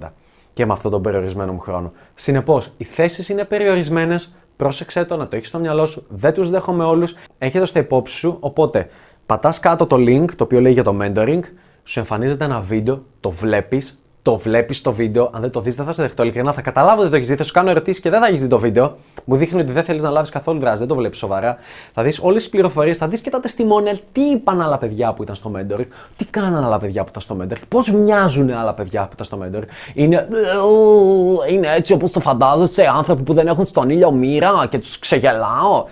και 0.54 0.66
με 0.66 0.74
αυτόν 0.74 0.92
τον 0.92 1.02
περιορισμένο 1.02 1.52
μου 1.54 1.60
χρόνο. 1.60 1.92
Συνεπώς, 2.16 2.72
οι 2.78 2.84
θέσεις 2.84 3.30
είναι 3.30 3.44
περιορισμένες. 3.44 4.36
Πρόσεξε 4.56 5.06
το 5.06 5.18
να 5.18 5.28
το 5.28 5.36
έχεις 5.36 5.48
στο 5.48 5.60
μυαλό 5.60 5.86
σου. 5.86 6.06
Δεν 6.10 6.34
τους 6.34 6.50
δέχομαι 6.50 6.84
όλους. 6.84 7.16
Έχει 7.38 7.60
το 7.60 7.66
στα 7.66 7.80
υπόψη 7.80 8.16
σου. 8.16 8.38
Οπότε, 8.40 8.90
πατάς 9.26 9.60
κάτω 9.60 9.86
το 9.86 9.96
link 9.96 10.26
το 10.36 10.44
οποίο 10.44 10.62
λέει 10.62 10.74
για 10.74 10.84
το 10.84 10.98
mentoring. 11.02 11.42
Σου 11.84 12.00
εμφανίζεται 12.00 12.46
ένα 12.46 12.60
βίντεο, 12.60 13.04
το 13.20 13.32
βλέπεις, 13.32 14.03
το 14.24 14.38
βλέπεις 14.38 14.82
το 14.82 14.92
βίντεο. 14.94 15.30
Αν 15.34 15.42
δεν 15.42 15.52
το 15.52 15.62
δεις, 15.62 15.76
δεν 15.76 15.86
θα 15.86 15.92
σε 15.92 16.02
δεχτώ 16.02 16.24
ειλικρινά. 16.24 16.54
Θα 16.54 16.62
καταλάβω 16.62 17.02
ότι 17.02 17.10
το 17.10 17.16
έχεις 17.16 17.28
δει. 17.28 17.36
Θα 17.36 17.44
σου 17.44 17.54
κάνω 17.54 17.70
ερωτήσεις 17.70 18.02
και 18.02 18.10
δεν 18.10 18.22
θα 18.22 18.28
έχεις 18.28 18.42
δει 18.42 18.48
το 18.48 18.60
βίντεο. 18.60 18.98
Μου 19.26 19.36
δείχνει 19.36 19.62
ότι 19.62 19.72
δεν 19.72 19.84
θέλεις 19.84 20.02
να 20.02 20.10
λάβεις 20.10 20.30
καθόλου 20.30 20.60
δράση. 20.60 20.78
Δεν 20.78 20.88
το 20.88 20.96
βλέπεις 20.96 21.18
σοβαρά. 21.18 21.58
Θα 21.94 22.04
δεις 22.04 22.20
όλες 22.20 22.42
τις 22.42 22.52
πληροφορίες, 22.52 22.98
θα 22.98 23.08
δεις 23.08 23.22
και 23.22 23.30
τα 23.30 23.40
testimonial. 23.44 24.00
Τι 24.12 24.22
είπαν 24.22 24.62
άλλα 24.62 24.78
παιδιά 24.78 25.14
που 25.14 25.24
ήταν 25.24 25.36
στο 25.36 25.52
mentor, 25.56 25.86
τι 26.18 26.26
κάναν 26.26 26.64
άλλα 26.64 26.80
παιδιά 26.80 27.04
που 27.04 27.10
ήταν 27.10 27.22
στο 27.22 27.38
mentor, 27.42 27.56
πώς 27.68 27.92
μοιάζουν 27.92 28.50
άλλα 28.52 28.74
παιδιά 28.74 29.02
που 29.02 29.10
ήταν 29.14 29.26
στο 29.26 29.40
mentor. 29.44 29.62
Είναι, 29.94 30.28
είναι 31.50 31.74
έτσι 31.76 31.94
όπως 31.94 32.12
το 32.12 32.20
φαντάζεσαι, 32.20 32.92
άνθρωποι 32.96 33.24
που 33.24 33.34
δεν 33.34 33.48
έχουν 33.48 33.66
στον 33.66 33.90
ήλιο 33.90 34.12
μοίρα 34.12 34.68
και 34.70 34.80
τους 34.80 35.00
ξεγελάω. 35.00 35.86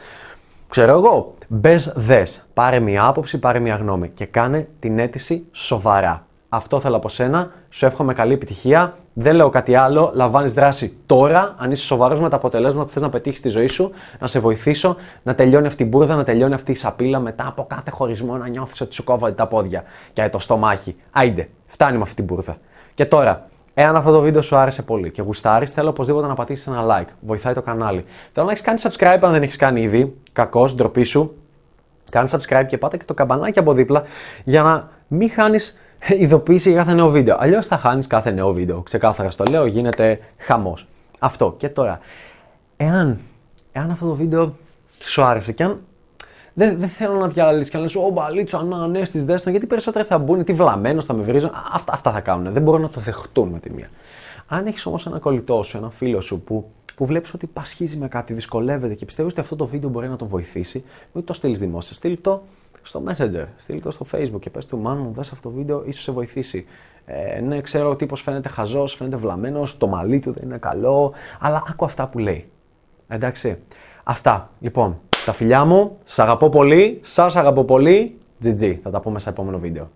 Ξέρω 0.70 0.98
εγώ. 0.98 1.34
Μπες 1.48 1.92
δες. 1.96 2.46
Πάρε 2.54 2.80
μια 2.80 3.06
άποψη, 3.06 3.40
πάρε 3.40 3.60
μια 3.60 3.76
γνώμη 3.76 4.10
και 4.10 4.26
κάνε 4.26 4.68
την 4.80 5.00
αίτηση 5.00 5.46
σοβαρά. 5.52 6.26
Αυτό 6.54 6.80
θέλω 6.80 6.96
από 6.96 7.10
σένα. 7.10 7.52
Σου 7.70 7.86
εύχομαι 7.86 8.14
καλή 8.14 8.34
επιτυχία. 8.34 8.98
Δεν 9.14 9.36
λέω 9.36 9.50
κάτι 9.50 9.76
άλλο. 9.76 10.12
Λαμβάνεις 10.16 10.54
δράση 10.54 10.98
τώρα, 11.06 11.56
αν 11.58 11.72
είσαι 11.72 11.84
σοβαρός 11.84 12.20
με 12.20 12.30
τα 12.30 12.36
αποτελέσματα 12.36 12.86
που 12.86 12.92
θες 12.92 13.02
να 13.02 13.10
πετύχεις 13.10 13.40
στη 13.40 13.50
ζωή 13.50 13.68
σου, 13.68 13.92
να 14.20 14.28
σε 14.28 14.40
βοηθήσω 14.40 14.96
να 15.24 15.36
τελειώνει 15.36 15.68
αυτή 15.68 15.84
η 15.84 15.88
μπουρδα, 15.90 16.16
να 16.16 16.24
τελειώνει 16.24 16.54
αυτή 16.54 16.72
η 16.72 16.76
σαπίλα 16.76 17.20
μετά 17.20 17.48
από 17.48 17.66
κάθε 17.70 17.92
χωρισμό 17.92 18.38
να 18.38 18.48
νιώθεις 18.48 18.82
ότι 18.82 18.94
σου 18.94 19.04
κόβονται 19.04 19.34
τα 19.34 19.48
πόδια 19.48 19.84
και 20.14 20.30
το 20.30 20.40
στομάχι. 20.40 20.96
Άιντε, 21.12 21.50
φτάνει 21.66 21.98
με 21.98 22.04
αυτή 22.04 22.16
την 22.16 22.26
μπουρδα. 22.26 22.58
Και 22.94 23.06
τώρα, 23.06 23.46
Εάν 23.74 23.96
αυτό 23.96 24.12
το 24.12 24.22
βίντεο 24.22 24.42
σου 24.42 24.56
άρεσε 24.56 24.82
πολύ 24.82 25.12
και 25.12 25.22
γουστάρεις, 25.22 25.72
θέλω 25.72 25.90
οπωσδήποτε 25.90 26.28
να 26.28 26.34
πατήσεις 26.34 26.68
ένα 26.68 26.86
like. 26.90 27.10
Βοηθάει 27.20 27.54
το 27.54 27.62
κανάλι. 27.62 28.06
Θέλω 28.34 28.46
να 28.46 28.52
έχεις 28.52 28.64
κάνει 28.64 28.80
subscribe 28.84 29.20
αν 29.22 29.32
δεν 29.32 29.42
έχεις 29.44 29.56
κάνει 29.56 29.82
ήδη. 29.82 30.18
Κακός, 30.34 30.76
ντροπή 30.76 31.04
σου. 31.04 31.36
Κάνε 32.12 32.30
subscribe 32.32 32.66
και 32.68 32.78
πάτε 32.78 32.98
και 32.98 33.06
το 33.06 33.14
καμπανάκι 33.14 33.60
από 33.60 33.74
δίπλα 33.74 34.04
για 34.44 34.62
να 34.62 34.90
μην 35.08 35.32
χάνεις 35.32 35.80
ειδοποίηση 36.08 36.70
για 36.70 36.78
κάθε 36.78 36.94
νέο 36.94 37.10
βίντεο. 37.10 37.38
Αλλιώς 37.40 37.66
θα 37.66 37.78
χάνεις 37.78 38.08
κάθε 38.08 38.32
νέο 38.32 38.54
βίντεο. 38.54 38.82
Ξεκάθαρα 38.82 39.30
στο 39.30 39.44
λέω, 39.50 39.66
γίνεται 39.66 40.20
χαμός. 40.38 40.88
Αυτό. 41.20 41.56
Και 41.58 41.70
τώρα, 41.70 42.00
εάν, 42.78 43.20
εάν 43.72 43.92
αυτό 43.92 44.08
το 44.08 44.16
βίντεο 44.16 44.56
σου 45.00 45.24
άρεσε 45.24 45.52
και 45.52 45.64
αν 45.64 45.80
δεν, 46.54 46.80
δεν 46.80 46.90
θέλω 46.90 47.14
να 47.14 47.28
διαλύσεις 47.28 47.70
και 47.70 47.78
να 47.78 47.84
λες: 47.84 47.96
Ω 47.96 48.10
μπαλίτσο, 48.10 48.62
να 48.62 48.88
ναι, 48.88 49.04
στις 49.04 49.26
δέστο, 49.26 49.50
γιατί 49.50 49.68
περισσότεροι 49.68 50.08
θα 50.08 50.18
μπουν, 50.18 50.44
τι 50.44 50.54
βλαμμένο 50.54 51.02
θα 51.02 51.14
με 51.14 51.24
βρίζουν. 51.24 51.52
Αυτά, 51.74 51.94
αυτά 51.94 52.12
θα 52.12 52.20
κάνουν. 52.20 52.54
Δεν 52.54 52.62
μπορούν 52.62 52.82
να 52.82 52.90
το 52.90 53.00
δεχτούν 53.00 53.50
με 53.50 53.60
τη 53.60 53.70
μία. 53.70 53.90
Αν 54.48 54.66
έχεις 54.66 54.86
όμως 54.86 55.06
ένα 55.06 55.20
κολλητό 55.20 55.64
σου, 55.64 55.78
ένα 55.78 55.90
φίλο 55.90 56.22
σου 56.22 56.42
που, 56.42 56.72
που 56.96 57.06
βλέπεις 57.06 57.34
ότι 57.34 57.48
πασχίζει 57.48 57.98
με 57.98 58.08
κάτι, 58.08 58.34
δυσκολεύεται 58.34 58.94
και 58.94 59.06
πιστεύεις 59.06 59.32
ότι 59.32 59.42
αυτό 59.42 59.56
το 59.56 59.66
βίντεο 59.66 59.90
μπορεί 59.90 60.08
να 60.08 60.16
τον 60.16 60.28
βοηθήσει, 60.28 60.84
μην 61.14 61.24
το 61.24 61.34
στείλεις 61.34 61.60
δημόσια. 61.60 61.96
Στείλ 61.96 62.18
το 62.22 62.44
στο 62.82 63.04
Messenger, 63.08 63.46
στείλ 63.58 63.82
το 63.82 63.92
στο 63.92 64.06
Facebook 64.12 64.40
και 64.40 64.50
πες 64.50 64.66
του 64.66 64.78
«Μάνου, 64.78 65.12
δες 65.14 65.32
αυτό 65.32 65.50
το 65.50 65.56
βίντεο, 65.56 65.84
ίσως 65.86 66.04
σε 66.04 66.12
βοηθήσει». 66.12 66.66
Ε, 67.06 67.42
ναι, 67.42 67.62
ξέρω 67.62 67.90
ο 67.90 67.96
τύπος 67.96 68.22
φαίνεται 68.22 68.50
χαζός, 68.50 68.96
φαίνεται 68.96 69.16
βλαμμένος, 69.16 69.78
το 69.78 69.88
μαλλί 69.88 70.20
του 70.20 70.32
δεν 70.32 70.44
είναι 70.44 70.58
καλό, 70.58 71.14
αλλά 71.40 71.64
άκου 71.70 71.86
αυτά 71.86 72.08
που 72.08 72.20
λέει. 72.20 72.50
Εντάξει, 73.08 73.58
αυτά. 74.04 74.50
Λοιπόν, 74.60 75.00
τα 75.26 75.34
φιλιά 75.34 75.66
μου, 75.66 75.98
σ' 76.04 76.20
αγαπώ 76.20 76.50
πολύ, 76.50 77.00
σας 77.02 77.36
αγαπώ 77.36 77.64
πολύ, 77.64 78.20
GG. 78.44 78.78
Θα 78.84 78.90
τα 78.90 79.00
πούμε 79.00 79.20
σε 79.20 79.30
επόμενο 79.30 79.60
βίντεο. 79.60 79.90